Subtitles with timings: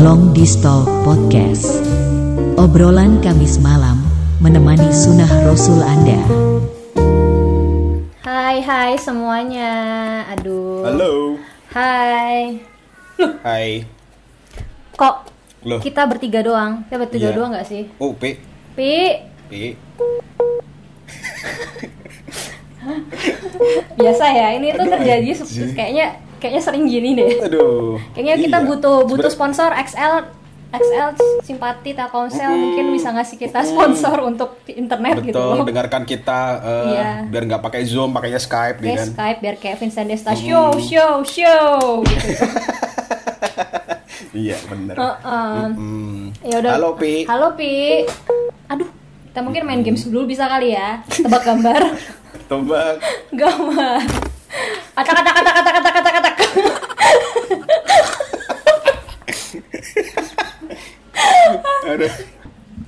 [0.00, 1.68] Long Distal Podcast.
[2.56, 4.00] Obrolan Kamis malam
[4.40, 6.20] menemani sunnah Rasul Anda.
[8.24, 9.72] Hai hai semuanya.
[10.32, 10.84] Aduh.
[10.84, 11.12] Halo.
[11.72, 12.60] Hai.
[13.44, 13.84] Hai.
[14.96, 15.16] Kok
[15.68, 15.80] Loh.
[15.80, 16.84] kita bertiga doang?
[16.88, 17.36] Kita bertiga Iya.
[17.36, 17.88] doang nggak sih?
[18.00, 18.36] Oh, Pi.
[18.76, 19.76] Pi, Pi.
[23.94, 24.46] biasa ya.
[24.56, 25.30] Ini tuh terjadi
[25.76, 27.32] kayaknya kayaknya sering gini deh.
[27.42, 28.00] Aduh.
[28.10, 28.66] Kayaknya kita Iya.
[28.66, 30.14] butuh butuh Sebenernya- sponsor XL
[30.70, 31.08] XL
[31.42, 35.66] simpati Telkomsel mungkin bisa ngasih kita sponsor untuk internet gitu Betul, loh.
[35.66, 37.10] dengarkan kita eh, Iya.
[37.26, 39.08] biar nggak pakai Zoom, pakainya Skype gitu kan.
[39.08, 42.30] Skype biar kayak Vincent Desta show show show gitu.
[44.30, 44.94] Iya, bener.
[44.94, 45.64] Heeh.
[45.74, 46.30] Hmm.
[46.40, 46.72] Ya udah.
[46.78, 47.26] Halo, Pi.
[47.26, 48.06] Halo Pi.
[48.68, 48.86] Aduh,
[49.26, 51.02] kita mungkin main games dulu bisa kali ya.
[51.04, 51.82] Tebak gambar.
[52.48, 52.94] Tebak.
[53.34, 53.98] gambar.
[54.92, 56.09] Atak atak atak atak atak atak.
[61.90, 62.12] Aduh.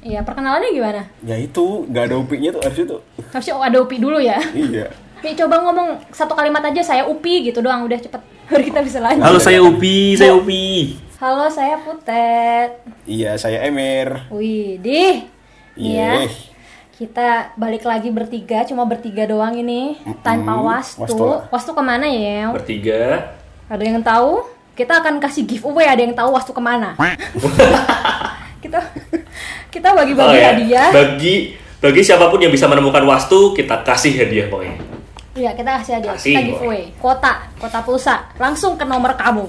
[0.03, 1.03] Iya, perkenalannya gimana?
[1.23, 2.99] Ya itu, nggak ada upinya tuh harus itu.
[3.31, 4.43] Harusnya ada Upi dulu ya.
[4.51, 4.91] Iya.
[5.23, 8.19] Pi coba ngomong satu kalimat aja saya Upi gitu doang udah cepet.
[8.51, 9.23] Baru kita bisa lanjut.
[9.23, 10.99] Halo saya Upi, saya Upi.
[11.23, 12.83] Halo, saya Putet.
[13.07, 14.27] Iya, saya Emir.
[14.35, 15.31] Wih, dih.
[15.79, 16.27] Iya.
[16.99, 21.07] Kita balik lagi bertiga, cuma bertiga doang ini tanpa wastu.
[21.07, 21.27] Wastu.
[21.47, 22.51] Wastu ke mana ya?
[22.51, 23.39] Bertiga.
[23.69, 24.43] Ada yang tahu?
[24.73, 25.87] Kita akan kasih giveaway.
[25.87, 26.97] Ada yang tahu wastu ke mana?
[28.63, 28.79] kita
[29.69, 30.49] kita bagi-bagi Oh, ya.
[30.55, 30.91] hadiah.
[30.91, 31.35] Bagi
[31.83, 34.77] bagi siapa pun yang bisa menemukan wastu, kita kasih hadiah pokoknya.
[35.33, 36.15] Iya, kita kasih hadiah.
[36.15, 36.49] Kasih, kita boy.
[36.49, 36.83] giveaway.
[36.97, 38.15] Kota, kota pulsa.
[38.37, 39.45] Langsung ke nomor kamu.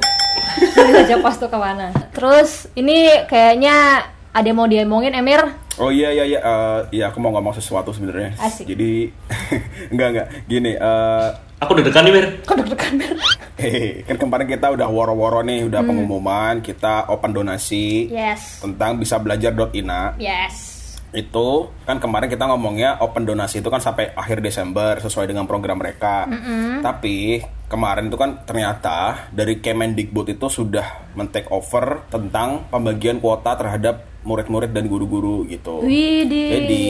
[1.00, 1.89] Aja wastu ke mana.
[2.11, 5.41] Terus ini kayaknya ada yang mau diomongin Emir.
[5.75, 8.34] Oh iya iya iya Eh, iya aku mau ngomong sesuatu sebenarnya.
[8.59, 9.09] Jadi
[9.94, 11.28] enggak enggak gini eh
[11.64, 12.25] Aku deg-degan nih, Mir.
[12.44, 13.16] Kok deg-degan Mir?
[13.56, 15.69] Hehehe, kan kemarin kita udah woro-woro nih, Hmm.
[15.72, 18.59] udah pengumuman, kita open donasi Yes.
[18.59, 20.19] tentang bisa belajar.ina.
[20.19, 20.75] Yes.
[21.14, 25.78] Itu kan kemarin kita ngomongnya open donasi itu kan sampai akhir Desember sesuai dengan program
[25.78, 26.25] mereka.
[26.81, 27.38] Tapi
[27.69, 34.74] kemarin itu kan ternyata dari Kemendikbud itu sudah men-take over tentang pembagian kuota terhadap murid-murid
[34.74, 35.85] dan guru-guru gitu.
[35.85, 36.85] Widih, Jadi,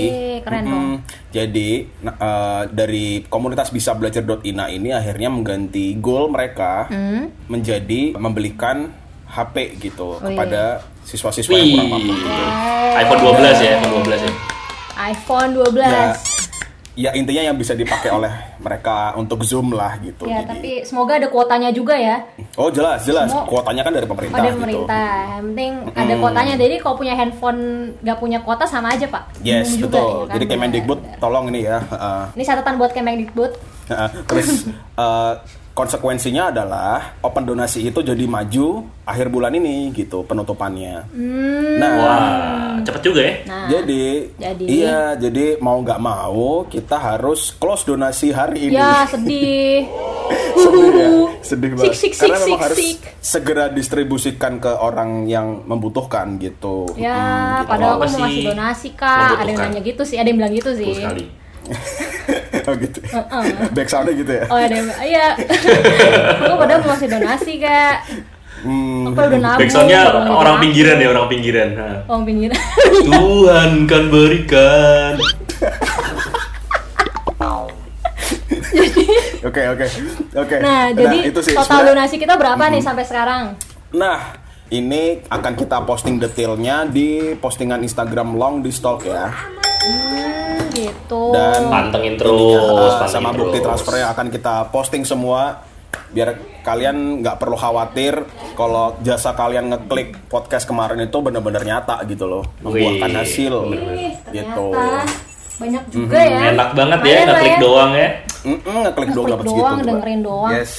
[0.45, 0.71] keren mm-mm.
[0.71, 0.89] dong.
[1.33, 7.33] Jadi nah, eh, dari komunitas bisa belajar.ina ini akhirnya mengganti goal mereka Hmm.
[7.49, 8.93] menjadi membelikan
[9.25, 10.29] HP gitu Oh, iya.
[10.29, 10.61] kepada
[11.03, 12.13] siswa-siswa yang kurang mampu.
[12.13, 12.43] Gitu.
[12.95, 14.33] iPhone 12 ya, iPhone 12 ya.
[15.03, 15.81] iPhone 12.
[15.81, 16.05] Ya,
[16.93, 20.25] ya intinya yang bisa dipakai oleh mereka untuk Zoom lah gitu.
[20.25, 22.21] Ya, Jadi- tapi semoga ada kuotanya juga ya.
[22.53, 24.35] oh jelas jelas Semua- kuotanya kan dari pemerintah.
[24.35, 24.57] Pada gitu.
[24.57, 25.09] pemerintah.
[25.27, 26.53] Yang penting ada kuotanya.
[26.53, 27.61] Jadi kalau punya handphone
[27.99, 29.23] nggak punya kuota sama aja, Pak.
[29.41, 30.05] Yes Bingung juga, betul.
[30.05, 30.33] ya kan?
[30.33, 31.77] Jadi Kemendikbud tolong ini ya.
[31.83, 33.51] uh, Ini catatan buat Kemendikbud.
[33.89, 34.49] Nah, Terus
[34.95, 35.33] eh,
[35.73, 41.01] konsekuensinya adalah open donasi itu jadi maju akhir bulan ini gitu penutupannya.
[41.09, 41.81] Hmm.
[41.81, 43.33] Nah, Wah, cepet juga ya.
[43.49, 44.05] Nah, jadi,
[44.37, 44.63] jadi?
[44.63, 48.77] iya jadi mau nggak mau kita harus close donasi hari ini.
[48.77, 49.89] ya sedih.
[50.63, 51.09] sedih ya,
[51.41, 51.93] sedih banget.
[51.97, 52.97] Sik, sik, Karena sik, memang sik, harus sik.
[53.19, 56.85] segera distribusikan ke orang yang membutuhkan gitu.
[56.95, 57.69] Ya, Hmm, gitu.
[57.73, 59.35] padahal aku mau sih ngasih donasi kak.
[59.35, 60.93] Ada yang nanya gitu sih, ada yang bilang gitu sih.
[60.95, 61.25] Sekali.
[62.67, 62.99] oh gitu.
[63.75, 64.43] Back soundnya gitu ya.
[64.47, 65.27] Oh ada iya.
[66.47, 67.97] aku padahal mau ngasih donasi kak.
[68.63, 69.59] Hmm, Aku udah nabung.
[69.59, 70.63] Backsoundnya orang donasi.
[70.63, 71.69] pinggiran ya, orang pinggiran.
[71.75, 71.97] Nah.
[72.07, 72.59] Orang pinggiran.
[73.11, 75.13] Tuhan kan berikan.
[79.43, 79.85] Oke oke
[80.39, 80.55] oke.
[80.63, 83.43] Nah, jadi itu sih total donasi kita berapa nih sampai sekarang?
[83.91, 84.39] Nah,
[84.71, 89.29] ini akan kita posting detailnya di postingan Instagram Long Distalk ya.
[89.83, 91.21] Hmm, gitu.
[91.31, 93.65] Dan Pantengin terus, ininya, uh, pantengin sama bukti terus.
[93.65, 95.63] transfernya akan kita posting semua
[96.13, 96.29] biar
[96.61, 98.21] kalian nggak perlu khawatir
[98.53, 104.13] kalau jasa kalian ngeklik podcast kemarin itu benar-benar nyata gitu loh, membuahkan Wih, hasil Ih,
[104.29, 104.65] gitu.
[105.53, 106.53] banyak juga ya.
[106.53, 108.09] Enak banget ya, Lumayan lah ngeklik doang ya.
[108.43, 109.57] Ngeklik doang Ngeklik dapat segitu.
[109.61, 110.51] doang, dengerin doang.
[110.53, 110.71] Yes.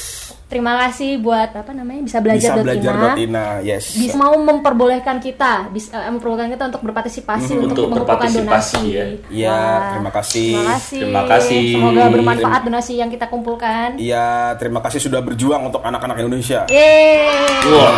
[0.45, 3.97] Terima kasih buat apa namanya bisa Bisa belajar belajar Ina, yes.
[3.97, 7.63] bisa mau memperbolehkan kita bisa eh, memperbolehkan kita untuk berpartisipasi Mhm.
[7.65, 8.93] untuk, Untuk mengumpulkan berpartisipasi, donasi.
[8.93, 9.05] ya.
[9.33, 9.59] Iya,
[9.91, 10.51] terima kasih.
[10.53, 11.01] Terima kasih.
[11.01, 11.65] Terima kasih.
[11.75, 13.97] Semoga bermanfaat donasi yang kita kumpulkan.
[13.97, 14.27] Iya,
[14.57, 16.69] terima kasih sudah berjuang untuk anak-anak Indonesia.
[16.69, 17.65] Yeay.
[17.65, 17.97] Wah,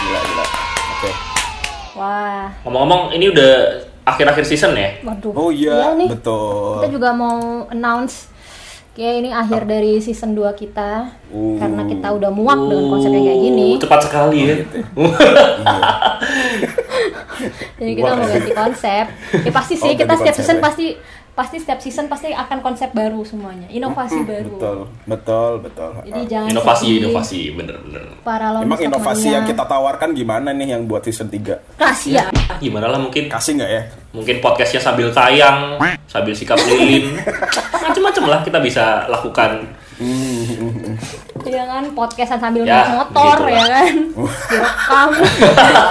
[0.00, 0.44] Gila, gila.
[0.90, 1.10] Oke.
[1.92, 2.48] Wah.
[2.62, 3.52] ngomong-ngomong ini udah
[4.02, 4.96] akhir-akhir season ya.
[5.02, 5.36] Waduh.
[5.36, 6.08] Oh iya, nih.
[6.08, 6.80] betul.
[6.80, 8.32] Kita juga mau announce
[8.90, 11.56] kayak ini akhir dari season 2 kita Uh.
[11.56, 13.68] karena kita udah muak dengan konsep yang kayak gini.
[13.70, 14.54] Uh, cepat sekali ya.
[17.78, 19.04] Jadi kita mau ganti konsep.
[19.38, 20.60] Ya pasti sih Oh, kita setiap season ya.
[20.60, 20.86] pasti
[21.30, 24.50] pasti setiap season pasti akan konsep baru semuanya, inovasi baru.
[24.52, 25.90] Betul, betul, betul.
[26.02, 26.98] Jadi jangan Inovasi, sedih.
[27.00, 28.02] inovasi, bener-bener.
[28.20, 29.34] Para Emang inovasi mania.
[29.38, 31.56] yang kita tawarkan gimana nih yang buat season 3?
[31.78, 32.28] rahasia.
[32.58, 33.82] Gimana lah mungkin Kasih nggak ya?
[34.10, 37.14] mungkin podcastnya sambil tayang, sambil sikap lilin,
[37.82, 39.64] macem-macem lah kita bisa lakukan.
[41.40, 43.94] Iya kan podcastan sambil Ya, naik motor ya kan.
[44.46, 45.08] Direkam.
[45.50, 45.84] bahaya,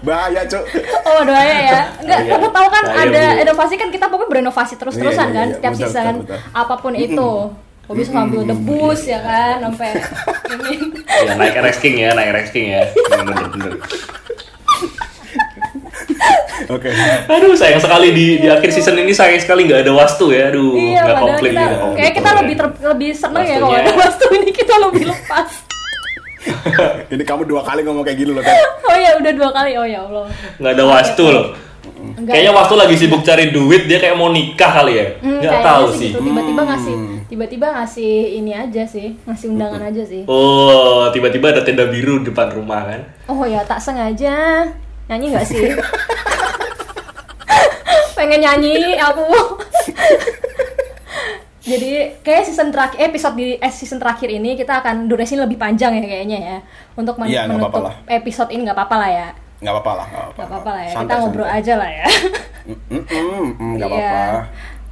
[0.00, 0.64] bahaya cuk.
[1.04, 1.80] Oh doanya ya.
[1.98, 2.30] Enggak, Iya.
[2.32, 3.42] kamu tahu kan Bahaya, ada Bu.
[3.44, 5.54] inovasi kan kita pokoknya berinovasi terus-terusan Iya, iya, kan iya.
[5.56, 6.38] setiap season betul, betul.
[6.52, 7.30] apa pun itu.
[7.84, 9.90] Kok bisa sambil debus ya kan sampai
[10.54, 10.72] ini.
[11.04, 12.82] Ya naik RX King ya, naik RX King ya.
[13.12, 13.72] Bener-bener.
[16.66, 16.88] Oke.
[17.26, 20.48] Aduh sayang sekali di, di akhir season ini sayang sekali nggak ada wastu ya.
[20.48, 21.96] Aduh, Iya, nggak komplain kita komplain.
[21.96, 25.50] kayak kita lebih ter- lebih seneng ya kalau ada waktu ini kita lebih lepas.
[27.06, 28.54] Ini kamu dua kali ngomong kayak gini loh kan?
[28.84, 29.70] Oh ya udah dua kali.
[29.74, 30.26] Oh ya Allah.
[30.56, 31.46] nggak ada wastu loh.
[32.14, 32.30] Enggak.
[32.30, 35.06] Kayaknya wastu lagi sibuk cari duit dia kayak mau nikah kali ya.
[35.18, 36.18] Hmm, Nggak kayaknya tahu sih gitu.
[36.22, 36.68] Tiba-tiba Hmm.
[36.70, 40.22] ngasih tiba-tiba ngasih ini aja sih, ngasih undangan aja sih.
[40.26, 43.00] Oh, tiba-tiba ada tenda biru depan rumah kan?
[43.26, 44.68] Oh ya tak sengaja
[45.06, 45.64] nyanyi nggak sih?
[48.14, 49.24] Pengen nyanyi aku.
[51.64, 55.94] Jadi kayak season terakhir episode di eh, season terakhir ini kita akan durasi lebih panjang
[55.94, 56.58] ya kayaknya ya
[56.94, 57.94] untuk men- nggak menutup apa-apa lah.
[58.06, 60.70] episode ini nggak apa-apa lah ya Nggak apa-apa lah, nggak apa-apa.
[60.70, 61.58] lah ya Santai, kita ngobrol santai.
[61.58, 62.06] aja lah ya.
[62.64, 64.08] Mm, mm, mm, Nggak Iya.
[64.08, 64.40] apa-apa.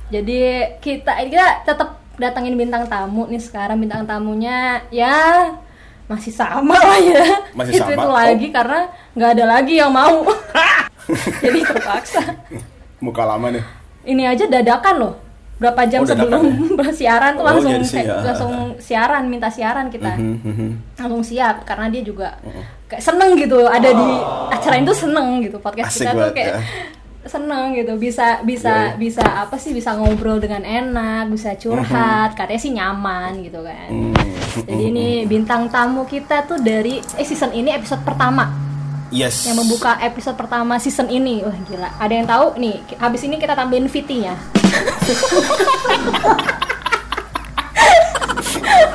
[0.09, 0.39] Jadi
[0.79, 5.49] kita kita tetap datangin bintang tamu nih sekarang bintang tamunya ya
[6.13, 7.25] masih sama lah ya.
[7.53, 7.93] Masih itu sama?
[7.95, 8.13] itu Oh.
[8.13, 8.81] lagi karena
[9.13, 10.23] nggak ada lagi yang mau.
[11.43, 12.23] Jadi terpaksa.
[12.99, 13.65] Muka lama nih.
[14.05, 15.15] Ini aja dadakan loh.
[15.57, 16.43] Berapa jam Oh, sebelum
[16.79, 18.19] bersiaran tuh Oh, langsung kayak- ya.
[18.25, 20.11] langsung siaran minta siaran kita.
[20.13, 20.69] Mhm, mhm.
[20.97, 22.35] Langsung siap karena dia juga
[22.87, 24.09] kayak seneng gitu ada di
[24.51, 26.61] acara itu seneng gitu podcast Asik kita tuh kayak ya.
[27.23, 27.95] Seneng gitu.
[27.95, 28.99] Bisa bisa Iya.
[28.99, 29.71] bisa apa sih?
[29.71, 32.35] Bisa ngobrol dengan enak bisa curhat.
[32.35, 33.89] Katanya sih nyaman gitu kan.
[33.89, 34.15] Hmm.
[34.53, 38.51] jadi ini bintang tamu kita tuh dari eh season ini episode pertama.
[39.13, 39.45] Yes.
[39.45, 41.45] yang membuka episode pertama season ini.
[41.45, 41.91] Wah gila.
[42.01, 42.47] Ada yang tahu?
[42.57, 44.33] Nih habis ini kita tambahin VT-nya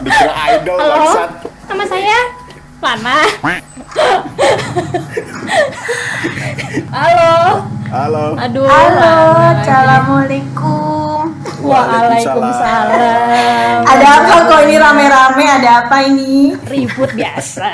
[0.01, 0.89] Dikira idol halo?
[0.89, 1.29] bangsat.
[1.69, 2.17] nama saya
[2.81, 3.17] Lana.
[6.87, 8.35] Halo Halo.
[8.35, 9.11] aduh Halo,
[9.53, 11.19] assalamualaikum.
[11.57, 13.79] Waalaikumsalam.
[13.81, 15.43] Ada apa kok ini rame-rame?
[15.49, 16.53] Ada apa ini?
[16.63, 17.67] Ribut biasa.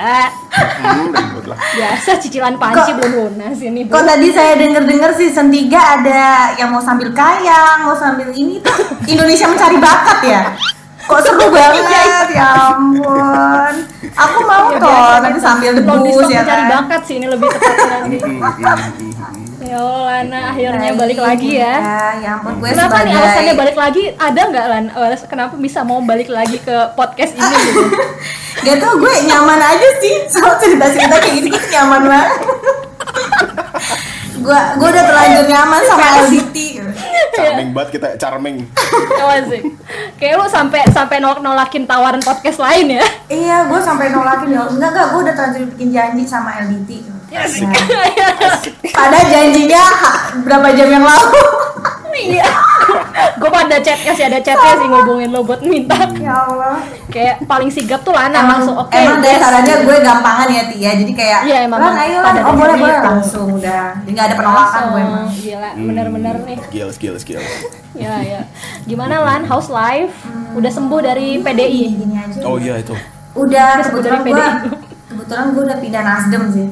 [0.54, 1.58] Hmm, ribut lah.
[1.58, 3.84] Biasa cicilan panci Kok- belum lunas ini.
[3.84, 3.90] Bu.
[3.92, 6.22] Kok tadi saya denger-denger season 3 ada
[6.56, 8.74] yang mau sambil kayang, mau sambil ini tuh
[9.06, 10.42] Indonesia mencari bakat ya?
[11.04, 13.74] Kok seru banget, ya ampun.
[14.14, 15.44] Aku mau Ya, toh nanti kita.
[15.44, 16.70] sambil debus ya mencari kan.
[16.80, 18.18] bakat sih ini lebih tepatnya nanti.
[19.64, 21.74] Ya Allah, Lana akhirnya Baik, balik lagi ya.
[22.20, 24.04] Ya ampun, gue Kenapa nih sebagai alasannya balik lagi?
[24.14, 24.86] Ada nggak Lan?
[24.92, 27.82] Alas- Kenapa bisa mau balik lagi ke podcast ini gitu?
[28.64, 32.32] Gak tau gue nyaman aja sih sama cerita-cerita kayak gini gue nyaman banget.
[34.34, 36.56] gue gue udah terlanjur nyaman sama LDT.
[37.34, 38.58] Charming banget kita, charming.
[39.18, 39.62] Apa sih?
[40.16, 43.06] Kayak lu sampai sampai nolak nolakin tawaran podcast lain ya?
[43.28, 44.64] Iya, gue sampai nolakin ya.
[44.64, 47.04] Enggak enggak, gue udah terlanjur bikin janji sama LDT.
[47.34, 47.74] Nah,
[48.96, 49.84] Padahal janjinya
[50.44, 51.30] berapa jam yang lalu.
[52.14, 52.46] Iya.
[53.42, 55.98] Gue pada chatnya sih ada chatnya sih ngubungin lo buat minta.
[56.14, 56.78] ya Allah.
[57.10, 58.94] Kayak paling sigap tuh Lana Emang, langsung oke.
[58.94, 59.42] emang yes.
[59.42, 60.92] dasarnya gue gampangan ya Tia.
[60.94, 63.86] Jadi kayak, Iya, emang "Lan, ayo Lan." oh boleh dasarnya boleh langsung udah.
[63.98, 64.86] Jadi nggak ada penolakan Langsung.
[64.86, 65.26] gue emang.
[65.34, 66.58] Gila, bener-bener nih.
[66.64, 67.50] Skills, skills, skills.
[67.98, 68.42] Ya, ya.
[68.86, 69.42] Gimana Lan?
[69.44, 70.14] House life?
[70.54, 71.84] Udah sembuh dari PDI?
[71.92, 72.40] Gini aja.
[72.44, 72.94] Oh iya itu.
[73.34, 74.70] Udah kebetulan dari gue PDI.
[75.10, 76.68] kebetulan gue udah pindah Nasdem sih.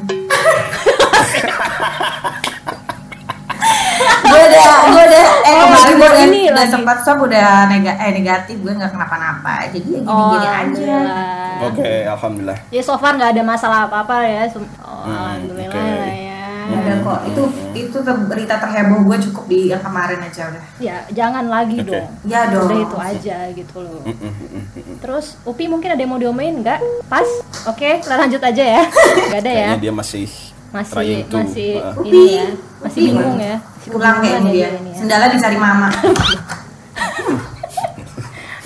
[4.22, 7.94] Gue udah gue udah eh Oh, kemarin gue udah, ini udah sempat swab udah nega,
[7.94, 11.28] eh negatif gue nggak kenapa-napa jadi ya gini-gini aja alhamdulillah.
[11.62, 12.58] Oke, alhamdulillah.
[12.70, 14.50] Ya so far nggak ada masalah apa-apa ya.
[14.50, 14.66] Oh,
[15.02, 15.94] Hmm, alhamdulillah oke.
[16.00, 16.31] lah ya.
[16.74, 17.44] Ada kok itu
[17.76, 21.92] itu berita terheboh gue cukup di yang kemarin aja udah Ya jangan lagi Oke.
[21.92, 22.08] dong.
[22.26, 24.02] ya dong Udah itu aja gitu loh.
[24.08, 24.34] Mm, mm,
[24.74, 24.96] mm.
[25.00, 26.80] Terus Upi mungkin ada yang mau diomongin nggak?
[27.06, 27.28] Pas?
[27.68, 28.82] Oke, kita lanjut aja ya.
[29.32, 29.68] Gak ada ya?
[29.76, 30.28] Kayaknya dia masih
[30.72, 32.48] Masih to, masih uh, Upi, ini ya.
[32.80, 33.08] Masih Upi.
[33.12, 33.56] bingung ya.
[33.60, 34.98] Masih pulang kebingungan kayaknya dia ya ini ya.
[34.98, 35.90] sendalnya dicari mama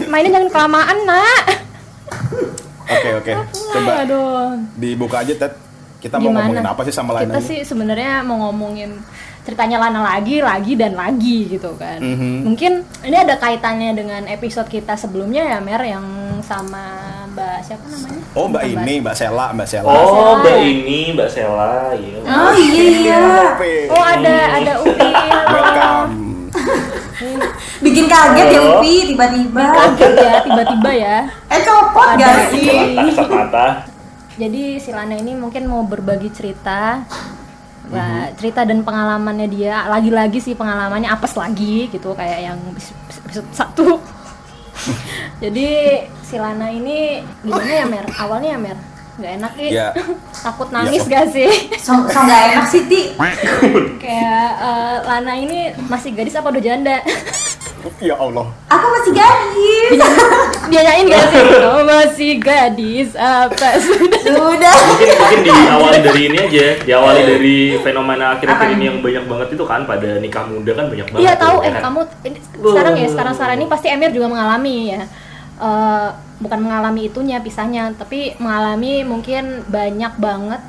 [0.06, 1.44] Mainnya jangan kelamaan, Nak.
[2.86, 3.34] Oke, oke.
[3.74, 4.54] Coba Aduh.
[4.78, 5.65] dibuka aja, Ted.
[6.06, 6.38] Kita mau Gimana?
[6.46, 8.94] ngomongin apa sih sama lain Kita sih sebenarnya mau ngomongin
[9.42, 11.98] ceritanya Lana lagi, lagi dan lagi gitu kan.
[11.98, 12.46] Mhm.
[12.46, 16.06] Mungkin ini ada kaitannya dengan episode kita sebelumnya ya, Mer yang
[16.46, 16.94] sama
[17.34, 18.22] Mbak siapa namanya?
[18.38, 19.90] Oh, Mbak Bukan ini, Mbak Sela, Mbak Sela.
[19.90, 20.32] Oh, Sela.
[20.46, 22.18] Mbak ini, Mbak Sela, iya.
[22.22, 23.22] oh iya
[23.54, 23.74] Oke.
[23.90, 25.10] Oh ada ada Upi.
[25.50, 26.14] Welcome.
[27.82, 28.60] Bikin kaget ya?
[28.78, 29.62] Upi tiba-tiba.
[29.74, 31.18] kaget ya tiba-tiba ya.
[31.50, 32.94] Eh copot gak sih?
[33.26, 33.95] mata
[34.36, 37.04] Jadi si Lana ini mungkin mau berbagi cerita
[37.86, 44.02] Wah, cerita dan pengalamannya dia lagi-lagi sih pengalamannya apes lagi gitu kayak yang episode satu.
[45.44, 48.10] Jadi si Lana ini gimana ya Mer?
[48.18, 49.70] Awalnya ya Mer nggak enak nih.
[49.72, 49.88] Ya.
[50.46, 51.12] Takut nangis Ya.
[51.14, 51.50] gak sih?
[51.80, 53.02] So, so gak enak sih Ti.
[54.04, 57.00] kayak eh, Lana ini masih gadis apa udah janda?
[58.02, 58.50] Ya Allah.
[58.66, 59.94] Aku masih gadis.
[60.68, 61.42] Dia nyain gak sih?
[61.62, 64.22] Oh, masih gadis apa sudah?
[64.26, 64.74] Sudah.
[64.90, 69.64] mungkin mungkin diawali dari ini aja diawali dari fenomena akhir-akhir ini yang banyak banget itu
[69.64, 71.82] kan pada nikah muda kan banyak banget Iya tahu ya eh kan?
[71.86, 75.02] kamu ini, sekarang ya sekarang sekarang ini pasti Emir juga mengalami ya.
[75.58, 80.60] Eh, bukan mengalami itunya pisahnya tapi mengalami mungkin banyak banget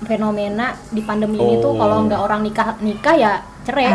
[0.00, 1.80] fenomena di pandemi ini tuh Oh.
[1.80, 3.32] kalau nggak orang nikah nikah ya
[3.62, 3.88] cerai.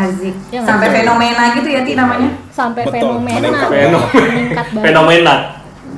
[0.50, 0.58] Ya?
[0.60, 2.30] Sampai fenomena gitu ya Ti namanya.
[2.50, 3.68] sampai Betul, fenomena meningkat.
[3.70, 3.98] Fenomena.
[4.26, 5.34] meningkat banget fenomena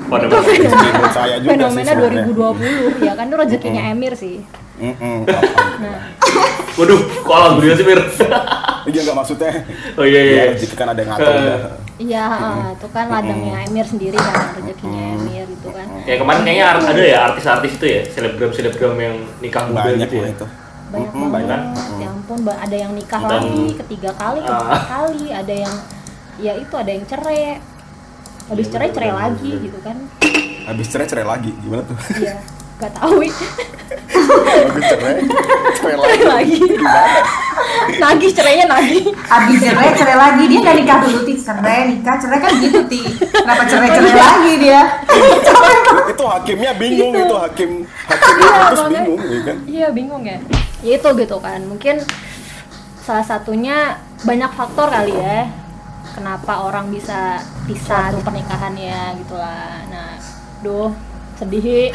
[0.05, 2.25] pada Itu fenomena, Menurut saya juga fenomena sih sebenarnya.
[2.93, 4.37] 2020 ya kan itu rezekinya Emir sih
[4.75, 5.19] Mm-mm.
[5.25, 5.97] nah
[6.77, 8.01] waduh kok alhamdulillah sih Mir
[8.83, 9.51] Iya nggak maksudnya.
[9.95, 11.59] oh iya iya Ya, rezeki kan ada yang ngatur udah.
[12.03, 15.87] Iya eh, itu kan ladangnya Emir sendiri kan rezekinya Emir itu kan.
[16.03, 19.99] Kayak kemarin kayaknya art- ada ya artis-artis itu ya selebgram selebgram yang nikah muda Banyak
[20.05, 20.29] gitu ya?
[20.29, 20.47] itu.
[20.93, 21.49] banyak Mm-mm, banget.
[21.49, 21.61] banyak.
[21.97, 24.85] ya ampun ada yang nikah Dan- lagi ketiga kali keempat Ah.
[24.85, 25.75] kali ada yang
[26.37, 27.41] ya itu ada yang cerai.
[28.43, 29.97] Habis Iya, cerai cerai lagi gitu kan.
[30.67, 31.51] Habis cerai cerai lagi.
[31.57, 31.97] Gimana tuh?
[32.19, 32.37] iya
[32.83, 35.15] gak tahu Habis cerai
[35.73, 36.11] cerai lagi.
[36.13, 36.59] cerai lagi
[37.95, 41.35] nagih cerainya nagih Abis cerai cerai lagi dia nggak nikah dulu Ti.
[41.39, 43.01] Cerai nikah cerai kan gitu Ti.
[43.25, 44.83] Kenapa cerai cerai lagi dia?
[46.05, 47.25] itu hakimnya bingung Gitu.
[47.25, 47.71] itu hakim
[48.05, 49.57] hakimnya Iya, terus bingung ya kan.
[49.65, 50.37] iya bingung ya
[50.83, 51.97] ya itu gitu kan mungkin
[52.99, 55.47] salah satunya banyak faktor kali ya
[56.13, 60.19] kenapa orang bisa pisah tuh pernikahannya gitu lah nah
[60.61, 60.91] duh
[61.35, 61.91] sedih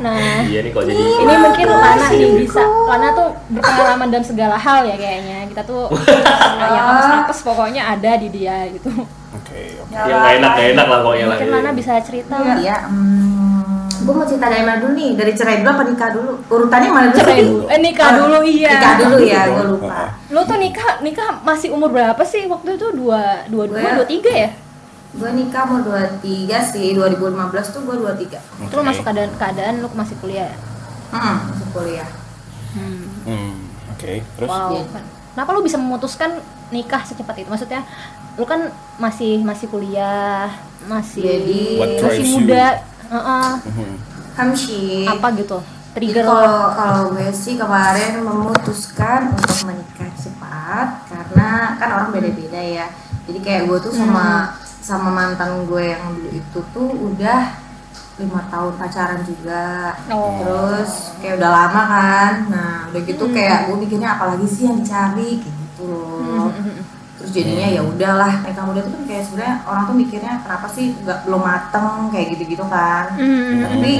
[0.00, 2.40] nah iya nih kok jadi ini mungkin Lana nih Iya.
[2.40, 5.92] bisa Lana tuh berpengalaman dalam segala hal ya kayaknya kita tuh
[6.66, 8.88] yang apes-apes pokoknya ada di dia gitu
[9.30, 9.92] Oke, oke.
[9.92, 11.54] yang nggak enak nggak enak lah pokoknya lah mungkin ya.
[11.54, 12.76] Lana bisa cerita lah Iya.
[12.82, 15.10] Hmm, gue mau cerita dari mana dulu nih?
[15.14, 16.32] Dari cerai dulu apa nikah dulu?
[16.48, 17.18] Urutannya mana dulu?
[17.20, 19.98] cerai dulu eh nikah Oh, dulu iya Nikah dulu ya, gue lupa.
[20.28, 24.32] Lo tuh nikah nikah masih umur berapa sih waktu itu dua dua dua dua tiga
[24.32, 24.50] ya?
[25.10, 26.22] Gue nikah mau 23
[26.64, 27.34] sih, 2015
[27.68, 30.58] tuh gue 23 Itu lo masuk keadaan keadaan lo masih kuliah ya?
[31.10, 32.08] Hmm, masuk kuliah
[32.70, 33.02] Hmm.
[33.24, 33.54] Hmm,
[33.90, 34.12] oke.
[34.22, 34.78] Terus Wow.
[34.86, 35.02] Kan.
[35.30, 36.38] Kenapa lo bisa memutuskan
[36.70, 37.50] nikah secepat itu?
[37.50, 37.82] Maksudnya
[38.34, 40.46] lo kan masih masih kuliah,
[40.86, 42.34] masih Jadi- masih you?
[42.38, 42.78] muda,
[43.10, 43.50] Heeh.
[43.66, 43.90] Mhm.
[44.32, 45.58] Hamshi apa gitu?
[45.90, 52.86] Trigger kalau kalau gue sih kemarin memutuskan untuk menikah cepat karena kan orang beda-beda ya.
[53.26, 57.40] Jadi kayak gue tuh sama sama mantan gue yang dulu itu tuh udah
[58.16, 59.96] lima tahun pacaran juga.
[60.12, 60.40] Oh.
[60.40, 62.32] Terus kayak udah lama kan.
[62.52, 66.52] Nah udah gitu kayak gue mikirnya apalagi sih yang dicari gitu loh.
[67.20, 70.96] Terus jadinya ya udahlah nikah muda tuh kan kayak sebenarnya orang tuh mikirnya kenapa sih
[71.04, 73.60] nggak belum mateng kayak gitu-gitu kan Hmm.
[73.68, 73.92] tapi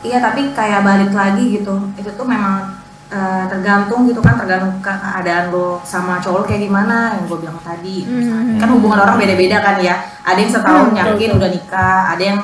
[0.00, 1.68] iya tapi kayak balik lagi gitu
[2.00, 2.72] itu tuh memang
[3.12, 7.38] eh, tergantung gitu kan tergantung ke keadaan lo sama cowok lo kayak gimana yang gue
[7.38, 8.56] bilang tadi Hmm.
[8.56, 11.38] kan hubungan orang beda-beda kan ya ada yang setahun Hmm, yakin betul.
[11.38, 12.38] udah nikah ada yang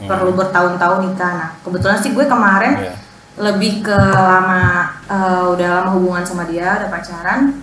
[0.00, 2.94] perlu bertahun-tahun nikah nah kebetulan sih gue kemarin Iya.
[3.38, 4.62] lebih ke lama
[5.06, 7.62] eh, udah lama hubungan sama dia udah pacaran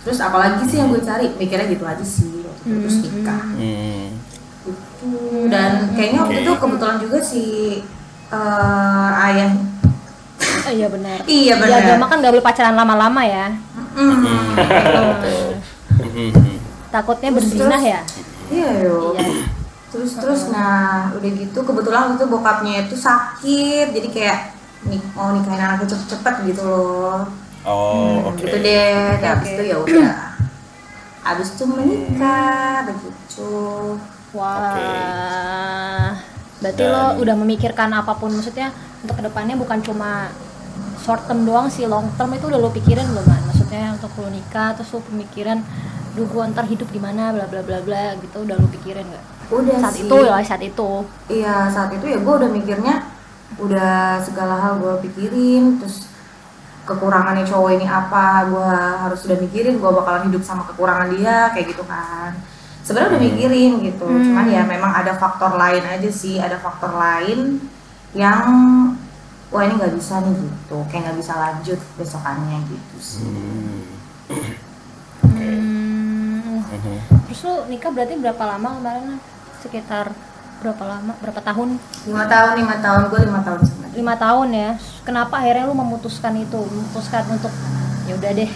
[0.00, 4.06] terus apalagi sih yang gue cari mikirnya gitu aja sih waktu itu, terus nikah Hmm.
[4.62, 5.10] itu
[5.48, 6.44] dan kayaknya waktu Oke.
[6.44, 7.42] itu kebetulan juga si
[8.28, 9.50] eh, ayah
[10.64, 11.18] Eh, iya benar.
[11.24, 11.78] Iya, Di benar.
[11.82, 13.46] agama kan nggak boleh pacaran lama-lama ya.
[13.92, 14.24] Mm,
[16.88, 18.00] takutnya berzinah ya.
[18.48, 19.48] iya yo Iya.
[19.88, 24.38] terus terus nah udah gitu kebetulan waktu itu bokapnya itu sakit jadi kayak
[24.86, 27.24] nik mau nikahin anaknya cepet-cepet gitu loh
[27.62, 28.42] Oh, Hmm, oke.
[28.42, 30.12] gitu deh Oke, Nah, habis itu ya udah
[31.22, 33.52] habis itu menikah begitu
[34.32, 36.10] Wah.
[36.58, 40.28] Berarti Dan- lo udah memikirkan apa pun maksudnya untuk ke depannya bukan cuma
[41.02, 43.42] short term doang sih long term itu udah lo pikirin belum man?
[43.50, 45.58] Maksudnya untuk lo nikah terus lo pemikiran
[46.12, 49.24] duh gua ntar hidup gimana bla bla bla bla gitu udah lo pikirin nggak?
[49.50, 50.90] udah Saat sih itu ya saat itu.
[51.28, 52.94] iya saat itu ya gue udah mikirnya
[53.58, 56.08] udah segala hal gue pikirin terus
[56.82, 58.68] kekurangannya cowok ini apa gue
[59.04, 62.32] harus udah mikirin gue bakalan hidup sama kekurangan dia kayak gitu kan
[62.80, 64.24] sebenarnya udah mikirin gitu Hmm.
[64.24, 67.60] cuman ya memang ada faktor lain aja sih ada faktor lain
[68.12, 68.44] yang
[69.52, 70.76] wah ini nggak bisa nih gitu.
[70.88, 73.22] Kayak nggak bisa lanjut besokannya gitu sih.
[73.22, 73.80] Hmm.
[75.22, 76.64] Hmm,
[77.28, 79.06] terus lu nikah berarti berapa lama kemarin
[79.60, 80.10] sekitar
[80.62, 81.76] berapa lama berapa tahun?
[82.08, 83.00] Lima tahun lima tahun.
[83.12, 84.70] Gue lima tahun sebenarnya lima tahun ya.
[85.04, 86.58] Kenapa akhirnya lu memutuskan itu?
[86.58, 87.52] Memutuskan untuk
[88.08, 88.50] ya udah deh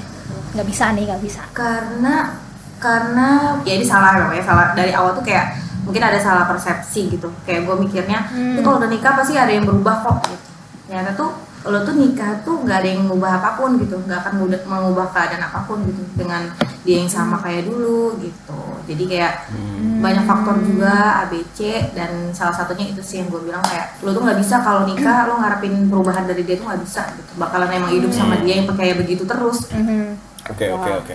[0.57, 1.43] nggak bisa nih nggak bisa.
[1.53, 2.41] Karena
[2.81, 4.67] karena ya ini salah namanya salah.
[4.73, 7.29] Dari awal tuh kayak mungkin ada salah persepsi gitu.
[7.45, 8.57] Kayak gue mikirnya Hmm.
[8.59, 10.46] "Ini kalau udah nikah pasti ada yang berubah kok gitu
[10.87, 11.31] ternyata tuh
[11.67, 13.99] lo tuh nikah tuh nggak ada yang mengubah apa pun gitu.
[13.99, 16.47] Nggak akan mudah mengubah keadaan apa pun gitu dengan
[16.87, 18.63] dia yang sama kayak dulu gitu.
[18.87, 19.51] Jadi kayak
[19.99, 24.23] banyak faktor juga ABC dan salah satunya itu sih yang gue bilang kayak lo tuh
[24.23, 27.31] nggak bisa kalau nikah lo ngarepin perubahan dari dia tuh nggak bisa gitu.
[27.35, 29.67] Bakalan emang hidup sama dia yang kayak begitu terus.
[29.75, 30.15] Mhm.
[30.47, 31.15] Oke oke oke.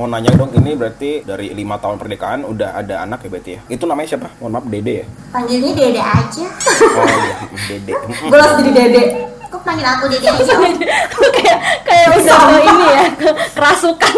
[0.00, 3.60] Mau nanya dong, ini berarti dari lima tahun pernikahan udah ada anak ya berarti ya?
[3.68, 4.32] Itu namanya siapa?
[4.40, 5.06] Mohon maaf, Dede ya?
[5.28, 6.46] panggilnya dede aja
[6.88, 7.34] Oh iya,
[7.68, 7.92] Dede.
[8.32, 9.02] gue langsung jadi dede
[9.44, 10.52] kok panggil aku dede aja
[11.36, 14.14] kayak kayak udah ini ya ke- kerasukan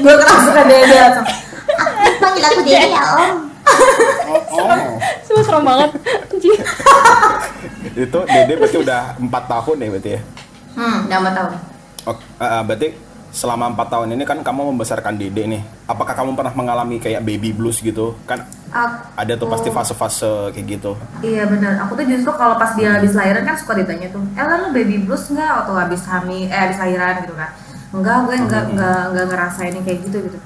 [0.00, 1.26] gue kerasukan dede langsung
[2.16, 3.30] panggil aku dede ya om
[4.26, 4.78] Oh, oh.
[5.22, 5.90] Semua serem banget.
[7.96, 10.20] Itu Dede berarti udah empat tahun ya berarti ya?
[10.76, 11.50] hmm udah empat tahun
[12.06, 12.88] Oke, eh, eh, berarti
[13.36, 15.60] selama empat tahun ini kan kamu membesarkan Dede nih.
[15.84, 18.16] Apakah kamu pernah mengalami kayak baby blues gitu?
[18.24, 20.96] Kan Aku- ada tuh pasti fase-fase kayak gitu.
[21.20, 21.84] Iya benar.
[21.84, 25.04] Aku tuh justru kalau pas dia habis lahiran kan suka ditanya tuh, eh lu baby
[25.04, 27.50] blues nggak waktu habis hamil, eh habis lahiran gitu kan?
[27.92, 30.38] Enggak, gue enggak enggak enggak ngerasain kayak gitu gitu.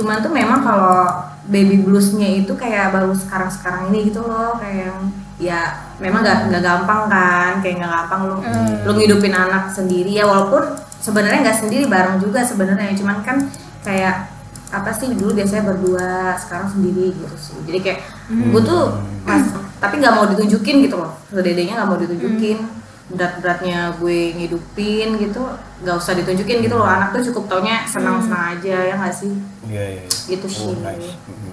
[0.00, 1.00] Cuman tuh memang kalau
[1.48, 5.00] baby bluesnya itu kayak baru sekarang sekarang ini gitu loh, kayak yang
[5.34, 5.60] ya
[5.98, 8.36] memang nggak nggak gampang kan, kayak nggak gampang lu
[8.84, 10.62] lu ngidupin anak sendiri ya walaupun
[11.04, 13.36] sebenarnya nggak sendiri bareng juga sebenarnya, cuman kan
[13.84, 14.32] kayak
[14.72, 18.90] apa sih dulu biasanya berdua sekarang sendiri gitu sih jadi kayak gue tuh
[19.22, 19.46] mas
[19.78, 22.58] tapi nggak mau ditunjukin gitu loh ke dedenya nggak mau ditunjukin
[23.06, 25.46] berat-beratnya gue ngidupin gitu
[25.78, 29.30] nggak usah ditunjukin gitu loh anak tuh cukup taunya senang-senang aja ya nggak sih
[29.64, 30.02] Iya, iya.
[30.02, 30.10] iya.
[30.26, 30.66] Gitu sih.
[30.66, 31.12] Oh, nice.
[31.22, 31.52] Mhm.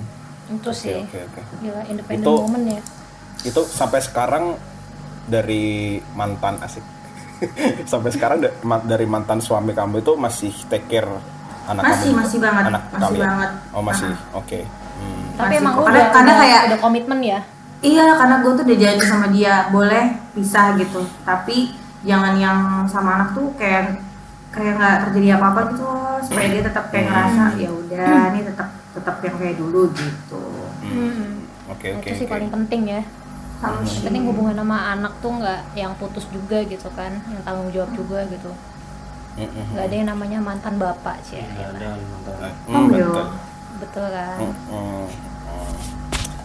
[0.51, 1.41] itu Oke, sih oke, oke.
[1.61, 2.81] gila independent Itu- woman ya
[3.43, 4.57] Itu sampai sekarang
[5.23, 5.63] dari
[6.11, 6.81] mantan asik.
[7.91, 8.37] sampai sekarang
[8.83, 11.09] dari mantan suami kamu itu masih take care
[11.63, 12.19] anak Masih, kamu?
[12.19, 12.63] masih banget.
[12.67, 13.23] Anak Masih kalian?
[13.27, 13.51] banget.
[13.69, 14.11] Oh, masih.
[14.33, 14.59] Oke.
[14.61, 15.23] Hmm.
[15.33, 17.39] tapi Masih emang Karena- udah, karena kayak- udah komitmen ya
[17.81, 23.17] iya karena gue tuh udah janji sama dia boleh pisah gitu tapi jangan yang sama
[23.17, 23.97] anak tuh kayak
[24.47, 28.41] kayak nggak terjadi apa apa gitu loh supaya dia tetap kayak ngerasa ya udah ini
[28.43, 30.41] tetap tetap yang kayak dulu gitu
[30.83, 31.45] Hmm.
[31.69, 32.03] Oke, oke.
[32.03, 32.33] itu sih oke.
[32.33, 33.01] paling penting ya
[33.61, 37.93] yang penting hubungan sama anak tuh nggak yang putus juga gitu kan yang tanggung jawab
[37.93, 38.49] juga gitu
[39.31, 39.65] Mm-mm.
[39.71, 42.35] nggak ada yang namanya mantan bapak sih Nggak ada mantan.
[42.65, 43.05] Hmm, Oh, iya.
[43.05, 43.25] betul.
[43.79, 44.37] betul kan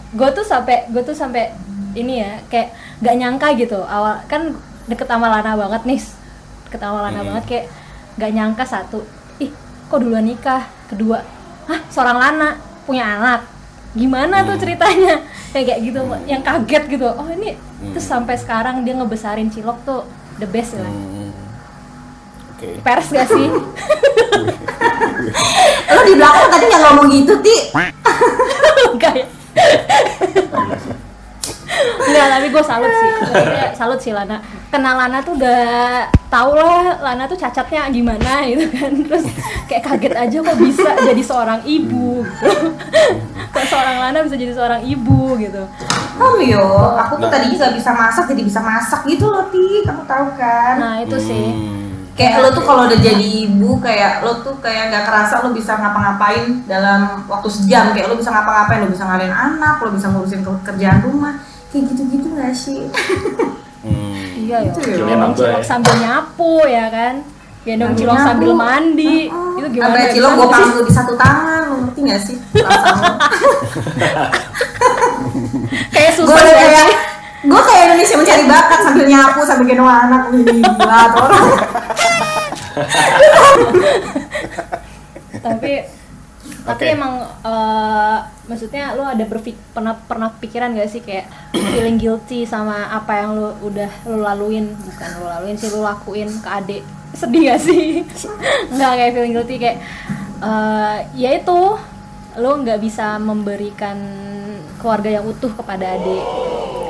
[0.09, 1.51] gue tuh sampai gue tuh sampai
[1.93, 4.55] ini ya kayak nggak nyangka gitu awal kan
[4.87, 5.99] deket sama Lana banget nih
[6.65, 7.27] deket sama Lana Hmm.
[7.27, 7.65] banget kayak
[8.15, 9.03] nggak nyangka satu
[9.37, 9.51] ih
[9.85, 11.21] kok duluan nikah kedua
[11.67, 12.49] hah seorang Lana
[12.85, 13.43] punya anak
[13.97, 14.61] gimana tuh Hmm.
[14.61, 15.13] ceritanya
[15.49, 17.91] kayak kayak gitu yang kaget gitu oh ini Hmm.
[17.91, 20.01] terus sampai sekarang dia ngebesarin Cilok tuh
[20.37, 21.33] the best lah Hmm.
[22.53, 22.77] Oke.
[22.79, 23.47] pers gak sih
[25.87, 27.57] lo di belakang tadi nggak ngomong gitu ti
[28.93, 29.25] Enggak ya
[31.99, 34.37] Enggak, tapi gue salut sih Maksudnya salut sih Lana
[34.67, 35.61] Kenal Lana tuh udah
[36.27, 39.25] tau lah Lana tuh cacatnya gimana gitu kan Terus
[39.65, 42.49] kayak kaget aja kok bisa jadi seorang ibu gitu
[43.49, 45.63] Kok seorang Lana bisa jadi seorang ibu gitu
[46.17, 47.31] Kamu yo, aku tuh Nah.
[47.31, 50.73] tadinya nggak bisa masak jadi bisa masak gitu loh ti, kamu tahu kan?
[50.75, 51.85] Nah itu sih Hmm.
[52.17, 55.77] Kayak lo tuh kalau udah jadi ibu, kayak lo tuh kayak nggak kerasa lo bisa
[55.77, 57.93] ngapa-ngapain dalam waktu sejam.
[57.93, 61.37] Kayak lo bisa ngapa-ngapain, lo bisa ngalahin anak, lo bisa ngurusin ke- kerjaan rumah,
[61.67, 62.79] kayak gitu-gitu nggak sih?
[63.83, 64.15] Hmm.
[64.37, 64.95] Iya ya Itu ya.
[65.05, 65.65] Gendong cilok ya.
[65.65, 67.15] sambil nyapu ya kan
[67.61, 70.11] Gendong cilok sambil mandi Itu gimana Sampai ya?
[70.15, 72.37] cilok Bisa gue nggak pangku di satu tangan, lo ngerti gak sih?
[75.93, 76.87] Kayak gue susah ya kayak
[77.37, 81.45] gue kayak Indonesia mencari bakat sambil nyapu sambil gendong anak gila tuh orang
[85.45, 85.71] tapi
[86.67, 88.17] tapi emang eh,
[88.51, 93.29] maksudnya lu ada berpik pernah pernah pikiran gak sih kayak feeling guilty sama apa yang
[93.39, 94.75] lu udah lu laluin?
[94.75, 96.83] Bukan lu laluin sih lu lakuin ke adik.
[97.15, 98.03] Sedih gak sih?
[98.75, 99.77] Nggak kayak feeling guilty kayak
[100.43, 101.61] eh, ya itu.
[102.37, 103.97] Lu nggak bisa memberikan
[104.77, 106.21] keluarga yang utuh kepada adik.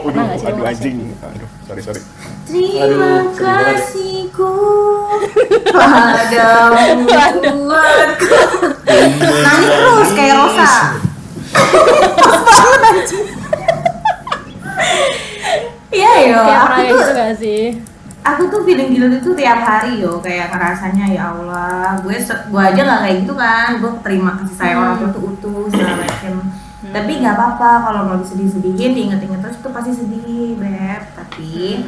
[0.04, 0.98] Pernah nggak sih lu aduh anjing.
[1.24, 2.02] Aduh, sorry sorry.
[2.48, 4.52] terima kasihku
[5.76, 8.40] padamu buatku
[9.44, 10.72] nangis terus kayak Rosa?
[15.88, 17.64] Iya yo, aku tuh gitu gak sih?
[18.28, 20.20] aku tuh feeling guilty itu tiap hari yo.
[20.20, 23.80] Kayak ngerasanya ya Allah gue gue aja nggak kayak gitu kan.
[23.80, 26.04] Gue terima kasih sayang orang tua tuh utuh segala
[26.88, 31.02] macem tapi nggak apa-apa kalau mau disedih-sedihin diinget-inget terus tuh pasti sedih beb.
[31.14, 31.84] Tapi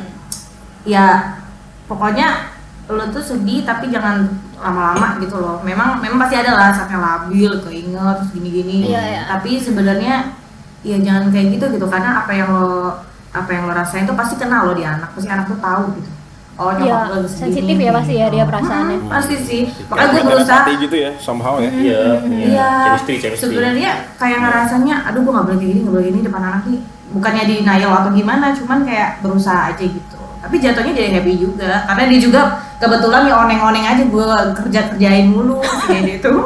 [0.83, 1.39] ya
[1.88, 2.55] pokoknya
[2.89, 4.27] lo tuh sedih tapi jangan
[4.59, 5.63] lama-lama gitu loh.
[5.63, 8.91] Memang memang pasti ada lah saatnya labil keinget terus gini-gini.
[8.91, 9.21] Iya, iya.
[9.31, 10.35] tapi sebenarnya
[10.83, 11.88] ya jangan kayak gitu gitu.
[11.88, 15.15] Karena apa yang lo apa yang lo rasain tuh pasti kena lo di anak.
[15.15, 16.18] Pasti anak tuh tahu gitu
[16.60, 18.36] oh Iya, sedih sensitif ya pasti ya gitu.
[18.36, 18.98] dia perasaannya.
[19.00, 23.48] Hmm, pasti sih makanya gue berusaha hati gitu ya somehow ya Iya, Iya, chemistry, chemistry.
[23.48, 26.80] sebenarnya kayak ngerasanya, aduh gue nggak boleh kayak gini, nggak boleh gini depan anak nih.
[27.10, 30.19] Bukannya denial atau gimana, cuman kayak berusaha aja gitu.
[30.39, 32.41] Tapi jatuhnya jadi happy juga, karena dia juga
[32.78, 36.43] kebetulan ya oneng-oneng aja gue kerja kerjain mulu kayak dia tuh.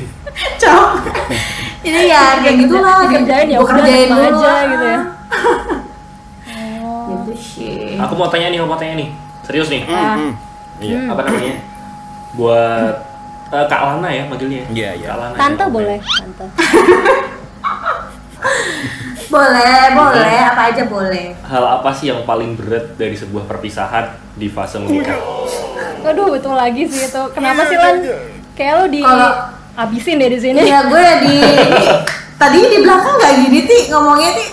[0.64, 0.88] Cok.
[1.82, 4.60] Ini ya kayak gitulah, Dikerjain ya gue kerjain dulu aja ah.
[4.64, 5.00] gitu ya.
[7.12, 7.98] Gitu sih.
[7.98, 9.08] Aku mau tanya nih, mau tanya nih.
[9.52, 9.84] Serius nih.
[9.84, 10.16] Ah.
[10.16, 10.32] Hmm,
[10.80, 11.60] iya Apa namanya?
[12.32, 12.94] Buat
[13.52, 14.64] eh, Kak Lana ya manggilnya.
[14.72, 15.12] Iya, iya.
[15.12, 15.36] Kak Lana.
[15.36, 15.68] Tante ya.
[15.68, 16.44] boleh, tante.
[19.32, 21.32] Boleh, boleh, apa aja boleh.
[21.40, 25.16] Hal apa sih yang paling berat dari sebuah perpisahan di fase menikah?
[26.04, 27.22] Aduh, itu lagi sih itu.
[27.32, 27.96] Kenapa sih Lan?
[28.52, 30.60] Kayak lo di Kalau- abisin deh di sini.
[30.60, 31.36] Iya gue di
[32.44, 34.44] tadi di belakang nggak gini ti ngomongnya ti.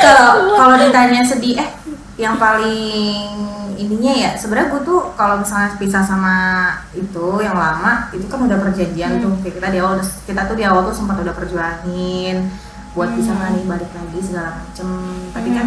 [0.00, 1.70] Kalau kalau ditanya sedih eh
[2.20, 3.24] yang paling
[3.80, 6.36] ininya ya sebenarnya gue tuh kalau misalnya pisah sama
[6.92, 9.32] itu yang lama itu kan udah perjanjian tuh.
[9.40, 12.52] Kayak kita di awal kita tuh di awal tuh sempat udah perjuangin
[12.92, 14.88] buat bisa nggak nih balik lagi segala macem.
[15.32, 15.66] Tapi kan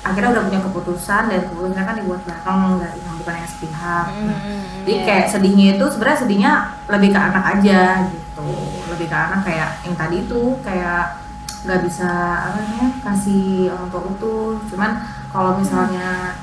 [0.00, 0.08] Hmm.
[0.08, 4.06] akhirnya udah punya keputusan dan keputusannya kan dibuat bareng nggak yang bukan yang sepihak.
[4.08, 5.04] Hmm, jadi iya.
[5.04, 6.52] kayak sedihnya itu sebenarnya sedihnya
[6.88, 8.48] lebih ke anak aja gitu.
[8.88, 11.19] Lebih ke anak kayak yang tadi itu kayak
[11.60, 12.08] nggak bisa
[12.40, 14.90] apa namanya kasih orang tua utuh cuman
[15.28, 16.38] kalau misalnya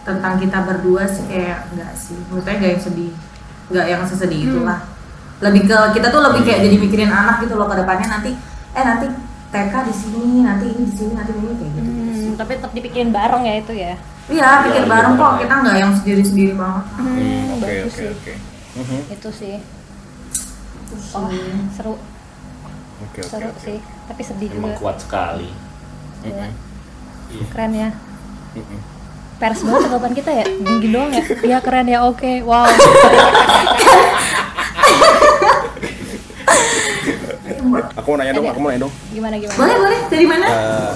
[0.00, 3.12] tentang kita berdua sih kayak enggak sih menurutnya nggak yang sedih
[3.70, 4.80] nggak yang sesedih itulah
[5.40, 8.30] lebih ke kita tuh lebih kayak jadi mikirin anak gitu loh ke depannya nanti
[8.76, 9.06] eh nanti
[9.50, 13.10] TK di sini nanti ini di sini nanti ini kayak gitu, Hmm, tapi tetap dipikirin
[13.10, 13.92] bareng ya itu ya.
[14.30, 15.40] iya pikir Iya, bareng iya, kok iya.
[15.42, 18.08] kita nggak yang sendiri sendiri banget Hmm, Oke oke sih.
[18.14, 18.34] oke
[18.70, 18.98] Mhm.
[19.10, 19.56] Itu sih.
[21.10, 21.50] Oh, sih.
[21.74, 21.94] seru,
[23.02, 23.58] Oke oke seru oke.
[23.58, 23.78] sih.
[24.10, 24.82] Tapi sedih Emang juga.
[24.82, 25.46] kuat sekali.
[26.26, 26.50] Iya.
[27.30, 27.44] Iya.
[27.48, 27.88] Keren ya.
[29.38, 30.44] Pers banget tanggapan kita ya.
[30.50, 31.22] Gini doang ya.
[31.46, 31.98] Iya keren ya.
[32.04, 32.42] Oke.
[32.42, 32.66] Wow.
[37.70, 38.92] Aku mau nanya dong, aku mau nanya dong.
[39.12, 39.58] Gimana gimana?
[39.58, 40.92] boleh boleh dari mana Eh,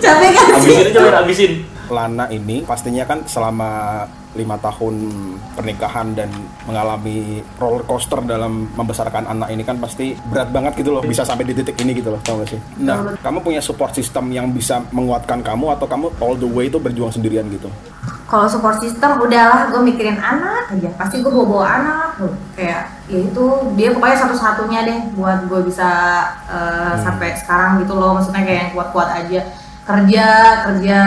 [0.02, 1.52] capek kan sih Abisin abisin.
[1.90, 5.10] Lana ini pastinya kan selama lima tahun
[5.58, 6.30] pernikahan dan
[6.62, 11.50] mengalami roller coaster dalam membesarkan anak ini kan pasti berat banget gitu loh bisa sampai
[11.50, 12.60] di titik ini gitu loh tau gak sih?
[12.78, 16.78] Nah kamu punya support system yang bisa menguatkan kamu atau kamu all the way itu
[16.78, 17.66] berjuang sendirian gitu?
[18.30, 22.34] kalau support system udahlah gue mikirin anak aja pasti gue bawa bawa anak tuh.
[22.54, 25.90] kayak ya itu dia pokoknya satu satunya deh buat gue bisa
[26.46, 29.40] uh, sampai sekarang gitu loh maksudnya kayak yang kuat kuat aja
[29.82, 30.26] kerja
[30.62, 30.98] kerja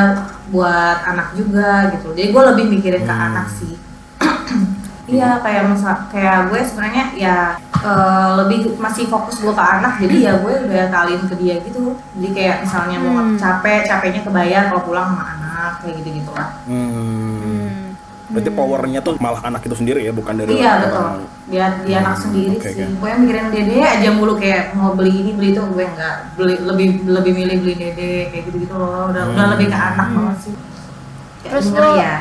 [0.49, 2.11] buat anak juga gitu.
[2.11, 3.73] Jadi gue lebih mikirin ke anak sih.
[5.03, 7.37] Iya kayak misal kayak gue sebenarnya ya
[7.75, 9.99] eh, lebih masih fokus gue ke anak.
[9.99, 11.99] Jadi ya gue udah kaliin ke dia gitu.
[12.15, 13.35] Jadi kayak misalnya mau Hmm.
[13.35, 17.32] capek capeknya kebayar kalau pulang sama anak kayak gitu gitu lah Hmm.
[18.33, 21.07] Berarti powernya tuh malah anak itu sendiri ya, bukan dari iya orang- betul
[21.45, 22.97] dia dia anak Hmm, sendiri oke, sih oke.
[22.97, 26.87] gue mikirin dede aja mulu kayak mau beli ini beli itu gue nggak beli lebih
[27.05, 29.53] lebih milih beli dede kayak gitu gitu loh udah udah Hmm.
[29.53, 30.53] lebih ke anak banget sih
[31.39, 32.13] Kayak Terus lo ya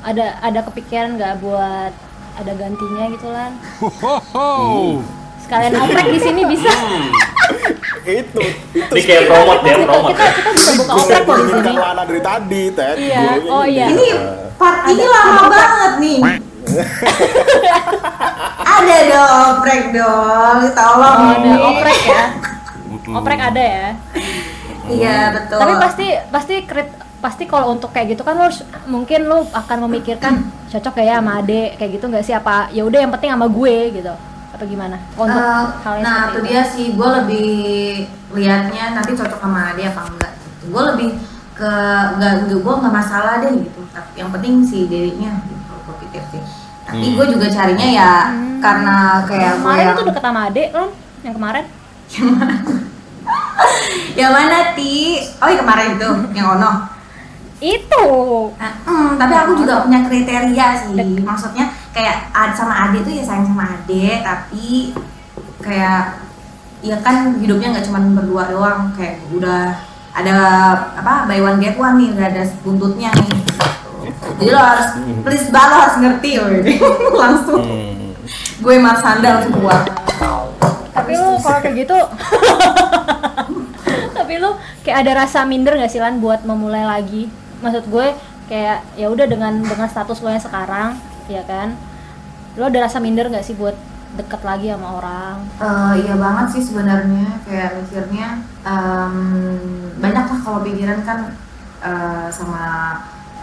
[0.00, 1.92] ada ada kepikiran nggak buat
[2.34, 3.52] ada gantinya gitu lan?
[5.38, 6.70] Sekalian oprek di sini bisa.
[8.06, 8.40] itu
[8.72, 10.10] itu Ini kayak promote ya, kita, promote.
[10.10, 11.56] kita kita bisa buka oprek kok di sini.
[11.58, 12.96] Bukan Lana dari tadi, Ted.
[12.96, 13.20] Iya.
[13.46, 13.86] Oh, iya.
[13.90, 14.06] ini
[14.58, 16.18] part ini lama banget nih.
[18.68, 20.56] Ada dong oprek dong.
[20.70, 21.16] Tolong.
[21.16, 21.56] Oh, ada nih.
[21.60, 22.22] oprek ya.
[23.10, 23.86] Oprek ada ya.
[24.86, 25.56] iya betul.
[25.58, 29.76] Tapi pasti pasti krit, pasti kalau untuk kayak gitu kan lo harus- mungkin lo akan
[29.86, 32.32] memikirkan cocok gak ya sama ade kayak gitu nggak sih?
[32.32, 34.12] Apa ya udah yang penting sama gue gitu.
[34.48, 34.96] Apa gimana?
[35.14, 36.38] Untuk Eh, hal yang nah itu itu.
[36.44, 36.84] dia sih.
[36.92, 37.46] Gue lebih
[38.30, 40.64] liatnya nanti cocok sama dia apa enggak gitu.
[40.68, 41.08] Gue lebih
[41.58, 41.72] ke
[42.16, 43.80] nggak gue nggak masalah deh gitu.
[43.90, 46.42] Tapi yang penting si dirinya gitu gue pikir sih.
[46.86, 47.14] Tapi Hmm.
[47.18, 48.12] gue juga carinya ya
[48.62, 48.96] karena
[49.28, 50.88] kayak kemarin yang itu deket sama ade kan?
[51.26, 51.64] Yang kemarin?
[54.18, 54.56] Yang mana?
[54.74, 54.94] Ti?
[55.42, 56.70] Oh yang kemarin itu yang ono.
[57.58, 58.06] Itu.
[58.54, 60.94] Nah, hmm, tapi aku juga punya kriteria sih.
[61.22, 64.94] Maksudnya kayak ad sama ade tuh ya sayang sama ade, tapi
[65.58, 66.22] kayak
[66.78, 69.74] ya kan hidupnya nggak cuma berdua doang kayak udah
[70.18, 70.36] ada
[70.98, 73.32] apa buy one get one nih udah ada buntutnya nih.
[74.38, 74.88] Jadi lo harus
[75.22, 76.56] please banget lo harus ngerti woy.
[77.22, 77.62] langsung.
[77.62, 77.96] Hmm.
[78.58, 79.86] gue Marsanda langsung keluar
[80.98, 81.98] tapi lu kalau kayak gitu
[84.18, 84.50] tapi lu
[84.84, 87.30] kayak ada rasa minder gak sih Lan buat memulai lagi?
[87.64, 88.12] Maksud gue
[88.50, 91.00] kayak ya udah dengan dengan status lo yang sekarang
[91.30, 91.78] ya kan?
[92.58, 93.78] Lo ada rasa minder gak sih buat
[94.16, 95.36] deket lagi sama orang.
[95.58, 97.26] Eh, iya banget sih sebenarnya.
[97.44, 98.26] Kayak mikirnya
[98.64, 99.14] em,
[99.98, 101.18] banyak lah kalau pikiran kan
[101.82, 102.62] eh, sama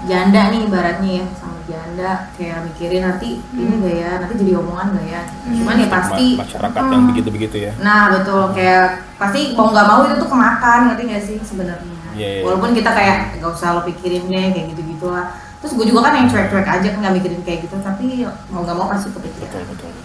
[0.06, 2.12] janda nih ibaratnya ya sama janda.
[2.36, 5.22] Kayak mikirin nanti ini gak ya nanti jadi omongan gak ya.
[5.46, 7.72] Cuman ya pasti Ma- masyarakat mm, yang begitu-begitu ya.
[7.80, 8.52] nah betul.
[8.56, 11.94] Kayak pasti mau nggak mau itu tuh kemakan ngerti gak sih sebenarnya?
[12.16, 12.42] Iya, iya.
[12.48, 16.06] walaupun kita kayak gak usah lo pikirin deh kayak gitu gitu lah terus gue juga
[16.06, 17.76] kan yang cuek-cuek aja kan nggak mikirin kayak gitu.
[17.82, 18.22] Tapi
[18.54, 19.50] mau nggak mau pasti kepikiran.
[19.50, 20.05] Betul, betul, hmm.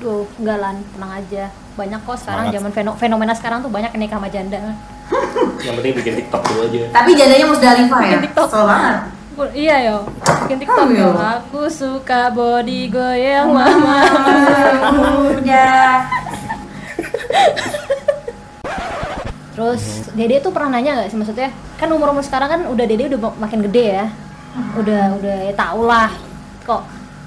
[0.00, 1.44] Duh, enggak Lan, tenang aja.
[1.76, 2.56] Banyak kok sekarang Semangat.
[2.56, 4.56] zaman feno- fenomena sekarang tuh banyak nikah sama janda.
[5.60, 6.80] Yang penting bikin TikTok dulu aja.
[6.90, 8.08] tapi jandanya Musdalifah ya?
[8.10, 8.46] Bikin TikTok.
[8.46, 8.96] kesel banget.
[9.50, 9.96] Iya yo,
[10.44, 11.08] bikin tiktok Oh, yo.
[11.16, 14.04] Aku suka body goyang mama.
[15.32, 16.04] udah
[19.50, 19.82] Terus
[20.12, 21.48] Dede tuh pernah nanya gak sih maksudnya?
[21.76, 24.06] Kan umur umur sekarang kan udah Dede udah makin gede ya,
[24.76, 26.12] udah udah ya tau lah.
[26.62, 26.82] Kok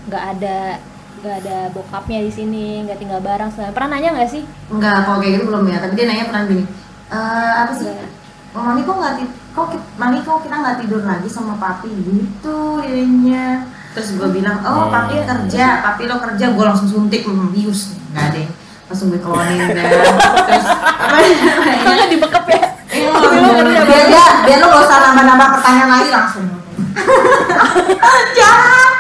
[0.06, 0.78] nggak ada
[1.16, 5.18] nggak ada bokapnya di sini nggak tinggal bareng segala pernah nanya nggak sih Enggak, kalau
[5.18, 5.78] kayak gitu belum ya.
[5.78, 6.64] Tapi dia nanya pernah gini,
[7.08, 7.86] "Eh, apa sih?
[7.86, 8.10] Enggak.
[8.54, 9.14] Oh, mami kok nggak
[9.52, 13.66] kok mami kok kita nggak tidur lagi sama papi gitu dianya.
[13.94, 14.94] Terus gue bilang, oh Hmm.
[14.94, 18.48] papi kerja, papi lo kerja, gue langsung suntik, bius, nggak deh.
[18.90, 19.70] Langsung gue keluarin dan
[20.50, 21.76] terus apa namanya?
[21.80, 22.62] Soalnya dibekep ya
[22.94, 26.46] Iya, biar biar biar lo gak usah nambah-nambah pertanyaan lagi langsung.
[28.38, 28.94] Jahat.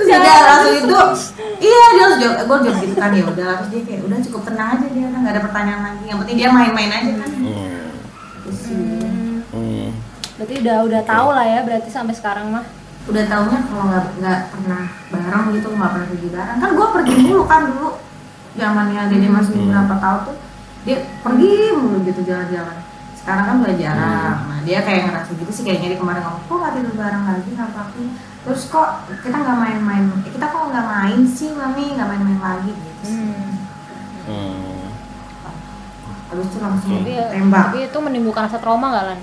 [0.00, 0.98] Terus dia langsung itu,
[1.60, 3.52] iya dia langsung jawab, gue jawab gitu kan ya udah.
[3.60, 6.04] Terus dia kayak udah cukup tenang aja dia, udah nggak ada pertanyaan lagi.
[6.08, 7.30] Yang penting dia main-main aja kan.
[7.36, 7.84] Hmm.
[8.40, 8.76] Gitu sih.
[9.50, 9.88] Hmm.
[10.40, 12.64] berarti udah udah tahu lah ya berarti sampai sekarang mah
[13.12, 14.82] Udah taunya kalau nggak nggak pernah
[15.12, 16.56] bareng gitu, nggak pernah pergi bareng.
[16.60, 17.90] Kan gue pergi dulu kan dulu,
[18.56, 19.68] zamannya dede masih Hmm.
[19.68, 20.36] berapa tahun tuh,
[20.88, 22.76] dia pergi mulu gitu jalan-jalan.
[23.20, 24.34] Sekarang kan udah jarang.
[24.34, 24.48] Hmm.
[24.48, 27.50] Nah dia kayak ngerasa gitu sih kayaknya di kemarin ngomong, kok nggak tidur bareng lagi
[27.52, 28.02] papi?
[28.40, 28.88] Terus kok
[29.20, 30.04] kita nggak main-main?
[30.18, 31.84] Eh, kita kok nggak main sih mami?
[31.92, 33.00] Nggak main-main lagi gitu.
[33.04, 33.16] sih.
[33.16, 33.52] hmm.
[34.24, 34.88] Hmm.
[36.30, 37.62] Habis itu langsung tapi, ya- tembak.
[37.66, 39.20] tapi itu menimbulkan rasa trauma gak lan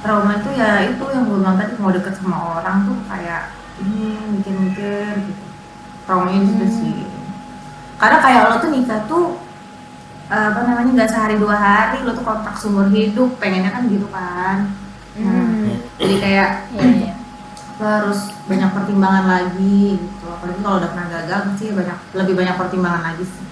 [0.00, 4.16] trauma itu ya itu yang gue bilang tadi mau deket sama orang tuh kayak ini
[4.32, 5.44] mikir-mikir gitu
[6.08, 6.76] traumanya di situ Hmm.
[6.80, 6.96] sih
[8.00, 9.36] karena kayak lo tuh nikah tuh
[10.30, 14.70] apa namanya nggak sehari dua hari lo tuh kontrak seumur hidup pengennya kan gitu kan
[15.18, 15.74] nah, Hmm.
[15.98, 17.14] jadi kayak iya iya
[17.80, 22.54] lo harus banyak pertimbangan lagi gitu apalagi kalau udah pernah gagal pasti banyak lebih banyak
[22.60, 23.44] pertimbangan lagi sih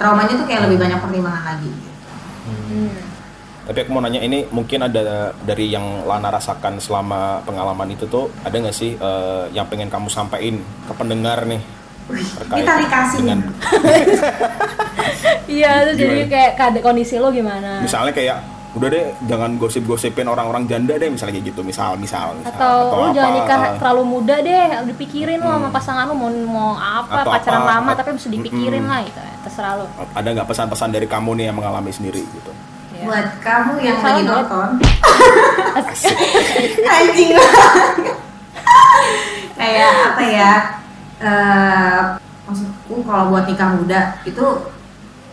[0.00, 1.90] traumanya tuh kayak lebih banyak pertimbangan lagi gitu.
[2.44, 2.90] Hmm.
[3.64, 8.28] Tapi aku mau nanya ini mungkin ada dari yang Lana rasakan selama pengalaman itu tuh
[8.44, 11.64] ada nggak sih eh, yang pengen kamu sampaikan ke pendengar nih
[12.06, 13.38] terkait kita dikasih dengan
[15.50, 17.80] iya terus jadi kayak keada- kondisi lo gimana?
[17.80, 18.38] Misalnya kayak
[18.74, 22.50] udah deh jangan gosip-gosipin orang-orang janda deh misalnya kayak gitu misal misal, misal.
[22.50, 26.26] atau lu jangan apa, nikah eh, terlalu muda deh dipikirin lo sama pasangan lo mau
[26.28, 28.90] mau apa Atau pacaran apa, lama at- tapi mesti dipikirin Mm-mm.
[28.90, 32.50] lah gitu terserah lo ada nggak pesan-pesan dari kamu nih yang mengalami sendiri gitu?
[32.92, 33.06] Ya.
[33.06, 34.68] buat kamu yang lagi nonton.
[36.90, 37.94] Anjing banget.
[39.54, 40.52] kayak apa ya
[41.24, 42.00] eh
[42.44, 44.44] maksudku kalau buat nikah muda itu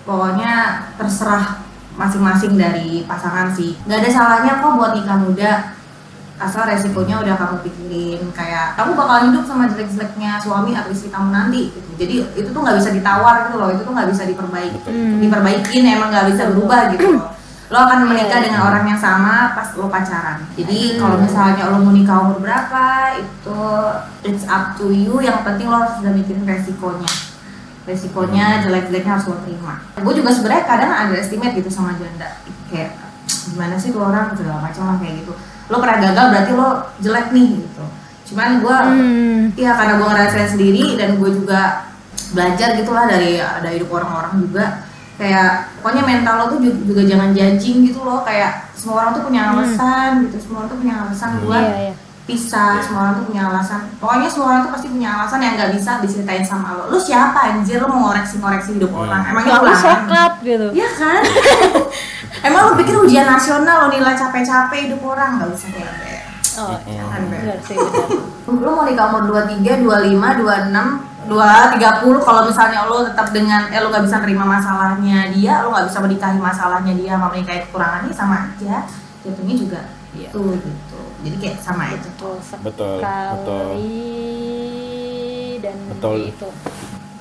[0.08, 0.54] pokoknya
[0.96, 1.60] terserah
[1.94, 5.52] masing-masing dari pasangan sih nggak ada salahnya kok buat nikah muda
[6.42, 11.30] asal resikonya udah kamu pikirin kayak kamu bakal hidup sama jelek-jeleknya suami atau istri kamu
[11.30, 11.90] nanti gitu.
[12.02, 15.22] jadi itu tuh nggak bisa ditawar gitu loh itu tuh nggak bisa diperbaiki Hmm.
[15.22, 17.30] diperbaikin emang nggak bisa berubah gitu loh
[17.72, 18.46] lo akan menikah Iya.
[18.52, 20.44] dengan orang yang sama pas lo pacaran.
[20.54, 20.98] Jadi Hmm.
[21.00, 22.84] kalau misalnya lo mau nikah umur berapa
[23.16, 23.60] itu
[24.22, 25.18] it's up to you.
[25.18, 27.08] Yang penting lo harus udah mikirin resikonya.
[27.82, 29.80] Resikonya jelek-jeleknya harus lo terima.
[29.96, 32.44] Gue juga sebenarnya kadang ada estimate gitu sama janda.
[32.68, 32.94] Kayak
[33.48, 34.36] gimana sih tuh orang?
[34.36, 35.34] segala macam lah kayak gitu.
[35.66, 37.84] Lo pernah gagal berarti lo jelek nih gitu.
[38.28, 39.40] Cuman gue Hmm.
[39.56, 41.88] Iya karena gue ngerasain sendiri dan gue juga
[42.32, 44.64] belajar gitulah dari dari hidup orang-orang juga
[45.22, 49.24] kayak pokoknya mental lo tuh juga, juga jangan judging gitu loh kayak semua orang tuh
[49.30, 53.26] punya alasan gitu semua orang tuh punya alasan buat iya iya pisah semua orang tuh
[53.34, 56.84] punya alasan pokoknya semua orang tuh pasti punya alasan yang nggak bisa diceritain sama lo
[56.94, 60.90] lo siapa anjir lo mau ngoreksi ngoreksi hidup orang emangnya Lalu ulangan sokap gitu Iya
[60.96, 61.22] kan
[62.48, 66.12] emang lo pikir ujian nasional lo nilai capek-capek hidup orang nggak bisa kayak gitu
[66.62, 66.78] oh
[67.66, 70.12] sih benar lu mau nikah umur 23, 25,
[70.44, 75.30] 26 dua tiga puluh kalau misalnya lo tetap dengan eh lo nggak bisa nerima masalahnya
[75.30, 78.76] dia lo nggak bisa menikahi masalahnya dia sama menikahi kekurangannya sama aja
[79.22, 79.82] jatuhnya juga
[80.12, 80.28] Iya.
[80.28, 83.68] itu gitu jadi kayak sama aja betul Betul, sekali betul.
[85.62, 86.18] dan Betul.
[86.28, 86.50] itu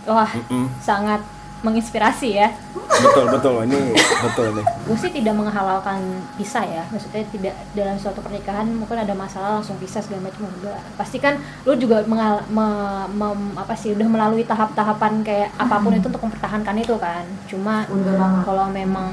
[0.09, 0.65] wah Mm-mm.
[0.83, 1.21] sangat
[1.61, 2.49] menginspirasi ya.
[3.01, 3.55] Betul betul.
[3.65, 4.67] Ini betul nih.
[4.85, 6.01] Gue sih tidak menghalalkan
[6.37, 6.83] pisah ya.
[6.91, 10.81] Maksudnya tidak dalam suatu pernikahan mungkin ada masalah langsung pisah segala macam enggak.
[10.97, 15.93] Pasti kan lu juga mengal me- mem- apa sih udah melalui tahap-tahapan kayak apa pun
[15.97, 17.25] itu untuk mempertahankan itu kan.
[17.49, 17.85] Cuma
[18.45, 19.09] kalau memang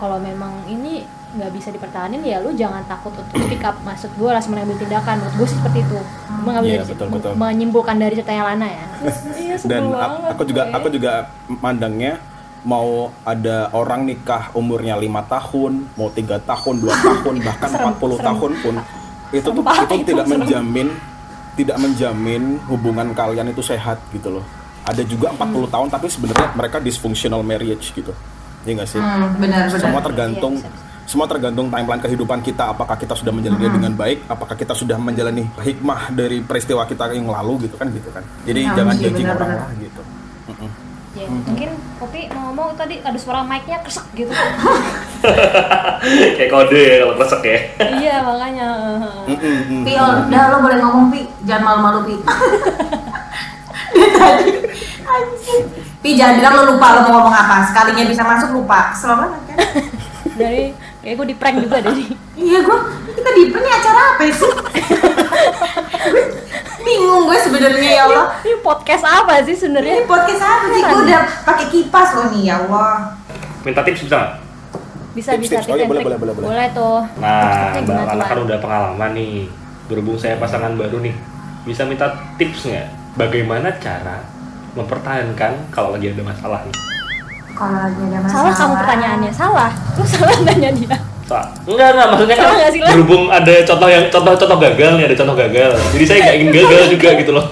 [0.00, 4.26] kalau memang ini nggak bisa dipertahanin ya lu jangan takut untuk speak up maksud gue
[4.26, 5.98] langsung mengambil tindakan menurut gue sih seperti itu
[6.40, 7.32] mengambil Iya, dari- betul, betul.
[7.34, 8.84] menyimpulkan dari ceritanya Lana ya
[9.36, 10.74] iya sebel dan banget aku juga gue.
[10.74, 11.12] aku juga
[11.56, 12.12] mandangnya
[12.60, 12.90] mau
[13.24, 18.26] ada orang nikah umurnya lima tahun mau tiga tahun dua tahun bahkan Serem, 40 serem.
[18.26, 18.74] tahun pun
[19.30, 20.34] itu tuh itu itu, tidak serem.
[20.36, 20.88] menjamin
[21.52, 24.44] tidak menjamin hubungan kalian itu sehat gitu loh
[24.82, 25.70] ada juga 40 Hmm.
[25.70, 28.10] tahun tapi sebenarnya mereka dysfunctional marriage gitu
[28.60, 32.70] ya nggak sih hmm, benar benar semua tergantung Iya, bisa, semua tergantung timeline kehidupan kita
[32.70, 37.26] apakah kita sudah menjalani dengan baik apakah kita sudah menjalani hikmah dari peristiwa kita yang
[37.26, 40.02] lalu gitu kan gitu kan jadi Ya, jangan iya, judging orang lah gitu.
[41.10, 44.30] Ya, mungkin Kopi mau ngomong tadi ada suara mic-nya kresek gitu.
[46.38, 47.58] Kayak kode ya kalau kresek ya.
[47.98, 48.66] iya, makanya.
[49.26, 49.82] Mm-mm, mm.
[49.82, 52.16] Pi, udah lo boleh ngomong Pi, jangan malu-malu Pi.
[53.90, 54.54] Dia tadi,
[55.02, 55.64] anjing.
[55.98, 59.42] Pi jangan bilang lo lupa lo mau ngomong apa, sekalinya bisa masuk lupa, kesel banget
[59.50, 59.58] kan?
[60.38, 60.62] Dari
[61.00, 62.04] kayak gue di prank juga dari.
[62.36, 62.78] Iya gue,
[63.12, 64.50] kita di ini acara apa sih?
[66.10, 66.22] Gue
[66.80, 68.26] Bingung gue sebenarnya ya Allah.
[68.40, 69.94] Ini podcast apa sih Ini sebenarnya?
[70.04, 70.80] podcast apa sih?
[70.80, 73.16] Gue udah pakai kipas loh nih ya Allah.
[73.60, 74.32] Minta tips bisa nggak?
[75.10, 75.68] Bisa Tips, bisa tips.
[75.68, 76.46] Oh, iya, tips boleh, boleh, boleh, boleh.
[76.48, 76.98] Boleh tuh.
[77.18, 79.34] Nah, Mbak Lana kan udah pengalaman nih.
[79.90, 81.10] Berhubung saya pasangan baru nih,
[81.66, 82.06] bisa minta
[82.38, 82.86] tips nggak?
[83.18, 84.22] Bagaimana cara
[84.78, 86.89] mempertahankan kalau lagi ada masalah nih?
[87.60, 88.40] Kalau lagi ada masalah.
[88.40, 89.70] Salah kamu pertanyaannya, salah.
[90.00, 90.96] Lu salah nanya dia.
[91.68, 95.70] Enggak, enggak, maksudnya kan sih, berhubung ada contoh yang contoh-contoh gagal nih, ada contoh gagal.
[95.92, 97.46] Jadi saya nggak ingin gagal juga gitu loh.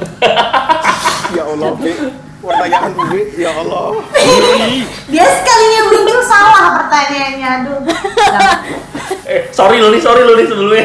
[1.36, 1.92] ya Allah Bi.
[2.40, 4.00] pertanyaan Bi ya Allah
[5.12, 7.78] Dia sekalinya muncul salah pertanyaannya, aduh.
[9.28, 10.84] Eh, sorry lo nih, sorry lo nih sebelumnya.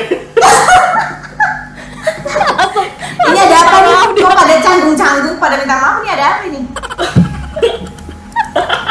[3.23, 3.95] ini ada apa nih?
[4.19, 6.59] Kok pada canggung-canggung, pada minta maaf nih ada apa ini?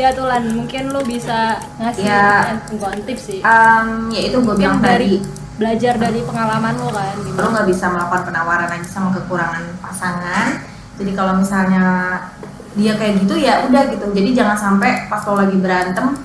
[0.00, 2.56] Ya tuh Lan, mungkin lu bisa ngasih Ya.
[2.72, 3.40] bukan tips sih.
[3.44, 5.28] Um, ya itu gue bilang dari tadi.
[5.60, 7.48] belajar dari pengalaman lu kan lo gimana?
[7.52, 10.46] nggak bisa melakukan penawaran aja sama kekurangan pasangan
[10.96, 11.84] jadi kalau misalnya
[12.72, 16.16] dia kayak gitu ya udah gitu jadi jangan sampai pas lo lagi berantem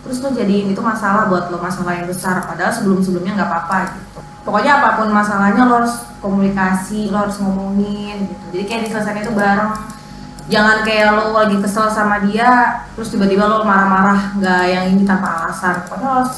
[0.00, 3.76] terus lo jadiin itu masalah buat lo masalah yang besar padahal sebelum sebelumnya nggak apa-apa
[3.92, 9.22] gitu pokoknya apa pun masalahnya lo harus komunikasi lo harus ngomongin gitu jadi kayak diselesaikan
[9.28, 9.70] itu bareng
[10.50, 15.46] jangan kayak lo lagi kesel sama dia terus tiba-tiba lo marah-marah nggak yang ini tanpa
[15.46, 16.32] alasan pokoknya lo harus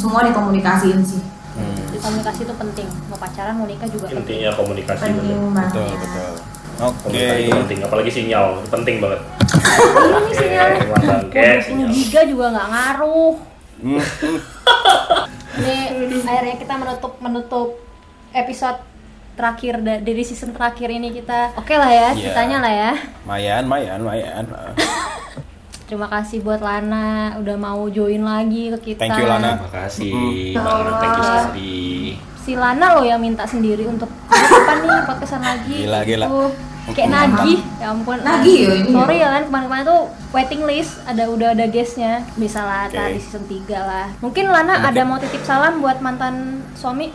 [0.00, 1.22] semua dikomunikasiin sih
[1.92, 2.88] Di komunikasi itu penting.
[3.12, 4.24] Mau pacaran, mau nikah juga penting.
[4.24, 5.52] Intinya komunikasi penting bener.
[5.52, 6.32] banget betul betul
[6.80, 9.20] oke Komunikasi itu penting, apalagi sinyal, itu penting banget.
[10.32, 11.88] Ini 20 sinyal.
[11.92, 13.34] giga juga nggak ngaruh.
[13.82, 14.38] Hmm, hmm.
[15.60, 15.76] Ini
[16.24, 17.68] akhirnya kita menutup menutup
[18.32, 18.80] episode
[19.32, 22.20] terakhir da- dari season terakhir ini kita oke lah ya Iya.
[22.22, 22.92] ceritanya lah ya
[23.24, 24.44] mayan mayan mayan
[25.86, 29.60] terima kasih buat Lana udah mau join lagi ke kita Thank you, Lana.
[29.60, 30.12] Makasih,
[30.54, 30.56] Mm.
[30.56, 31.80] Bang Ren, thank you sekali.
[32.38, 36.26] si Lana loh yang minta sendiri untuk apa nih podcastan lagi Gila, gila.
[36.26, 36.44] Gitu.
[36.90, 39.22] kayak nagih ya ampun Nagih ya ini sorry ya?
[39.22, 43.46] ya kan kemarin-kemarin tuh waiting list ada udah ada guestnya bisa lah ntar di season
[43.46, 44.90] 3 lah mungkin Lana Mungkin.
[44.90, 46.34] ada mau titip salam buat mantan
[46.74, 47.14] suami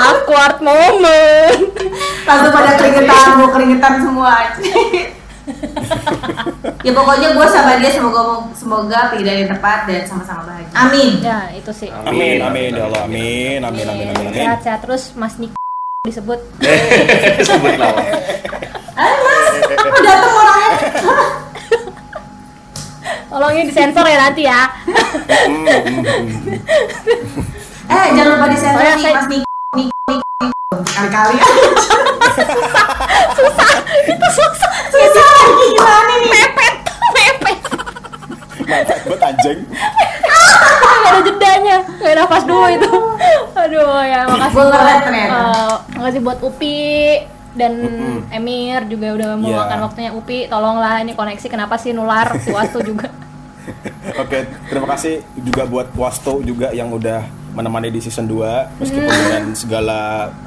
[0.00, 1.60] awkward moment.
[2.26, 4.32] Langsung pada keringetan mau keringetan semua.
[6.80, 10.72] Ya pokoknya gue sama dia semoga semoga pilihan yang tepat dan sama-sama bahagia.
[10.72, 11.10] Amin.
[11.20, 11.90] Ya itu sih.
[11.92, 14.40] Amin amin ya Allah amin amin amin amin amin.
[14.40, 15.52] Sehat-sehat terus Mas Nik
[16.08, 16.40] disebut.
[17.48, 18.00] Sebut nama.
[18.96, 20.32] Ayo mas kok dateng
[23.30, 24.60] orangnya tolongin disensor ya nanti ya.
[27.90, 29.26] Eh jangan lupa di sensor Soalnya nih saya- mas
[29.74, 30.14] Niko
[30.94, 31.34] kali-kali
[34.06, 34.70] itu susah.
[34.90, 35.26] Susah.
[35.26, 36.74] Lagi gimana nih mepet
[37.10, 37.58] mepet.
[38.62, 39.58] Mantap buat anjing.
[39.66, 41.76] Nggak ada jedanya.
[41.98, 42.92] Nggak nafas dulu itu.
[43.58, 44.02] Aduh.
[44.06, 44.74] Ya makasih buat
[45.10, 46.78] eh, makasih buat Upi
[47.52, 47.72] dan.
[48.30, 49.84] Emir juga udah meluangkan Iya.
[49.84, 53.10] waktunya Upi tolonglah ini koneksi kenapa sih nular si Wastu juga
[54.16, 59.44] Oke, terima kasih juga buat Wasto juga yang udah menemani di season 2 meskipun dengan
[59.52, 59.98] segala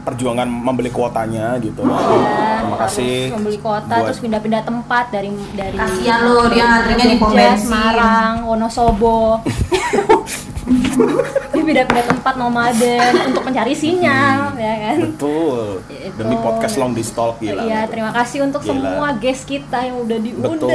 [0.04, 1.84] perjuangan membeli kuotanya gitu.
[1.84, 3.32] Terima kasih.
[3.32, 7.32] Membeli kota buat- terus pindah-pindah tempat dari dari Kasihan lo, dia ngantrinya di pom.
[7.58, 9.40] Semarang, Wonosobo.
[10.64, 14.98] dia pindah-pindah tempat nomaden untuk mencari sinyal ya kan.
[15.04, 15.84] Betul.
[15.86, 16.16] Itu.
[16.16, 17.62] Demi podcast long di stalk gila.
[17.62, 18.70] Iya, terima kasih untuk Gila.
[18.70, 20.52] semua guest kita yang udah diundang.
[20.56, 20.72] Betul.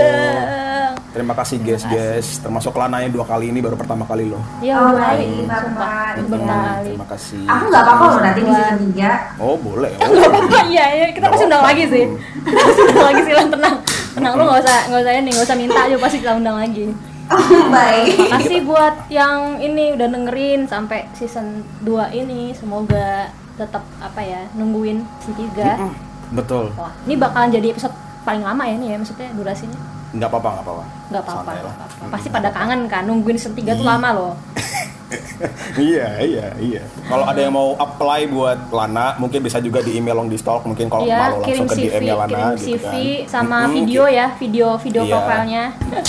[1.09, 2.29] Terima kasih guys guys.
[2.39, 4.43] Termasuk Lana yang dua kali ini baru pertama kali loh.
[4.61, 5.25] Iya, Oh, udah kali.
[5.25, 5.65] baik, Bapak.
[5.65, 6.87] Sumpah, itu Hmm, pertama kali.
[6.87, 7.41] Terima kasih.
[7.45, 9.93] Aku nggak apa-apa loh nanti di season 3 Oh boleh.
[9.95, 10.29] Gak Oh.
[10.29, 12.05] apa-apa, iya, iya, kita pasti undang lagi sih.
[12.39, 13.75] Kita pasti undang lagi sih, Lan, tenang.
[14.11, 16.87] Tenang, lu gak usah, gak usah ini, gak usah minta aja, pasti kita undang lagi.
[17.29, 22.57] Baik Makasih buat yang ini udah dengerin sampai season 2 ini.
[22.57, 23.29] Semoga
[23.61, 25.77] tetap apa ya, nungguin season 3.
[25.77, 25.93] Mm,
[26.33, 26.73] Betul.
[26.75, 27.93] Wah, ini bakalan jadi episode
[28.25, 29.77] paling lama ya ini ya, maksudnya durasinya.
[30.17, 30.85] Nggak apa-apa nggak apa-apa.
[31.09, 31.75] Nggak apa-apa, Santai nggak lah.
[31.77, 32.05] apa-apa.
[32.17, 34.33] Pasti pada kangen kan, nungguin season 3 tuh lama loh.
[35.81, 36.83] iya iya iya.
[37.03, 40.63] Kalau ada yang mau apply buat Lana, mungkin bisa juga di email long di stalk.
[40.63, 42.95] Mungkin kalau Iya, malu kirim langsung ke CV, DM nya Lana kirim gitu CV kan.
[43.27, 44.15] sama Mm-mm, video gitu.
[44.15, 45.11] ya, video video Iya.
[45.11, 45.65] profilnya.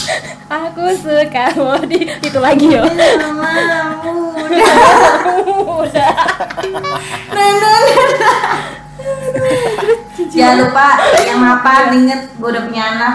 [0.67, 2.83] Aku suka mau di itu lagi yo.
[5.69, 6.13] Udah.
[10.29, 10.87] Jangan lupa
[11.19, 13.13] yang mapan inget gue udah punya anak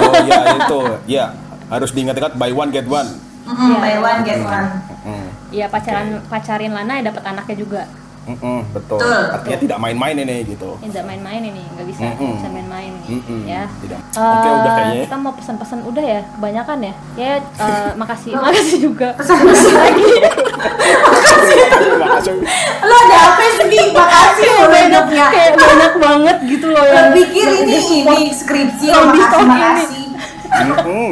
[0.00, 1.24] Oh iya itu, ya
[1.66, 3.08] harus diingat-ingat buy one get one.
[3.46, 3.76] Iya.
[3.76, 4.68] Buy one get one
[5.04, 7.82] Mm, Iya pacaran pacarin Lana ya dapat anaknya juga.
[8.24, 8.96] mm-mm, betul.
[8.96, 9.20] Betul.
[9.30, 10.80] Artinya tidak main-main ini gitu.
[10.80, 12.34] Ini tidak main-main ini, nggak bisa, nggak Mm-mm.
[12.34, 13.08] bisa main-main nih.
[13.12, 13.68] Mm-mm, Ya.
[13.76, 14.00] Tidak.
[14.00, 15.04] Eh, Oke udah kayaknya.
[15.04, 16.92] Kita mau pesan-pesan udah ya, kebanyakan ya.
[17.14, 19.12] Ya, eh, makasih, makasih juga.
[19.12, 19.52] Terima
[22.10, 22.32] kasih.
[22.80, 23.92] Lo ada apa sedih?
[23.92, 28.86] Makasih lo hidupnya Kayak banyak banget gitu loh Lo yang pikir yang ini ini skripsi
[28.88, 29.46] Makasih ini.
[29.46, 29.93] makasih
[30.54, 31.08] Mm-mm.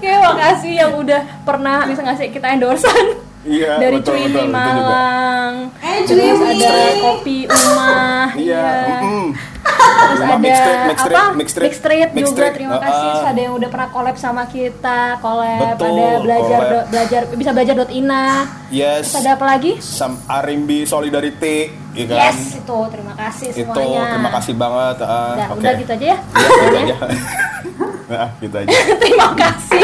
[0.00, 3.06] Kayak makasih yang udah pernah bisa ngasih kita endorsean.
[3.46, 4.50] Iya, Dari betul, Cuimi betul.
[4.50, 5.54] Malang.
[5.78, 8.28] Eh Terus Cuimi ada kopi Umah.
[8.34, 8.66] Iya.
[8.98, 9.26] mm-mm.
[9.86, 11.34] Terus ada Mixtrade, Mixtrade, apa?
[11.34, 11.66] Mixtrade.
[11.66, 12.96] Mixtrade juga Mixtrade, terima uh, kasih.
[12.96, 13.10] uh.
[13.10, 16.72] Terus ada yang udah pernah collab sama kita, collab Betul, ada belajar collab.
[16.72, 18.26] do- belajar bisa belajar ina.
[18.68, 19.02] Yes.
[19.06, 19.72] Terus ada apa lagi?
[19.78, 21.56] Sam Arimbi Solidarity,
[21.92, 22.18] ya kan?
[22.26, 24.02] Yes, itu terima kasih Itu semuanya.
[24.12, 24.96] terima kasih banget.
[24.98, 25.58] ah, Udah, oke.
[25.58, 26.18] udah gitu aja ya.
[26.18, 26.96] Iya, gitu aja.
[28.06, 28.76] nah, gitu aja.
[28.96, 29.80] terima kasih.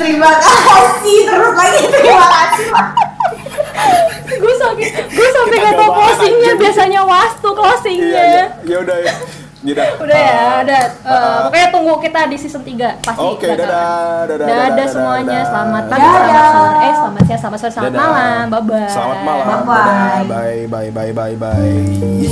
[0.00, 2.66] Terima kasih Terus lagi terima kasih
[4.60, 6.60] sampai gue sampai nggak tahu gambaran closingnya aja.
[6.60, 8.22] biasanya wastu Iya, closingnya.
[8.22, 8.44] iya.
[8.62, 9.14] ya udah ya.
[9.60, 9.88] Udah.
[10.00, 10.80] Udah ya, Ah, udah.
[10.80, 11.38] Eh, ah.
[11.44, 13.20] pokoknya tunggu kita di season 3 pasti.
[13.20, 13.60] Oke, bakalan.
[13.60, 13.92] dadah,
[14.24, 15.28] dadah, Dadah, dadah, semuanya.
[15.34, 15.44] dadah.
[15.46, 16.16] Selamat pagi, Dadah.
[16.16, 16.78] selamat sore.
[16.80, 18.00] Eh, selamat siang, selamat sore, selamat Dadah.
[18.02, 18.44] malam.
[18.46, 18.88] Bye bye.
[18.88, 19.44] Selamat malam.
[19.44, 19.76] Bye-bye.
[19.76, 20.24] Dadah.
[20.24, 22.28] Bye bye bye bye bye.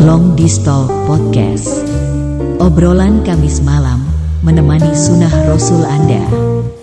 [0.00, 1.66] Long Distal Podcast.
[2.58, 3.98] Obrolan Kamis malam
[4.40, 6.79] menemani sunnah Rasul Anda.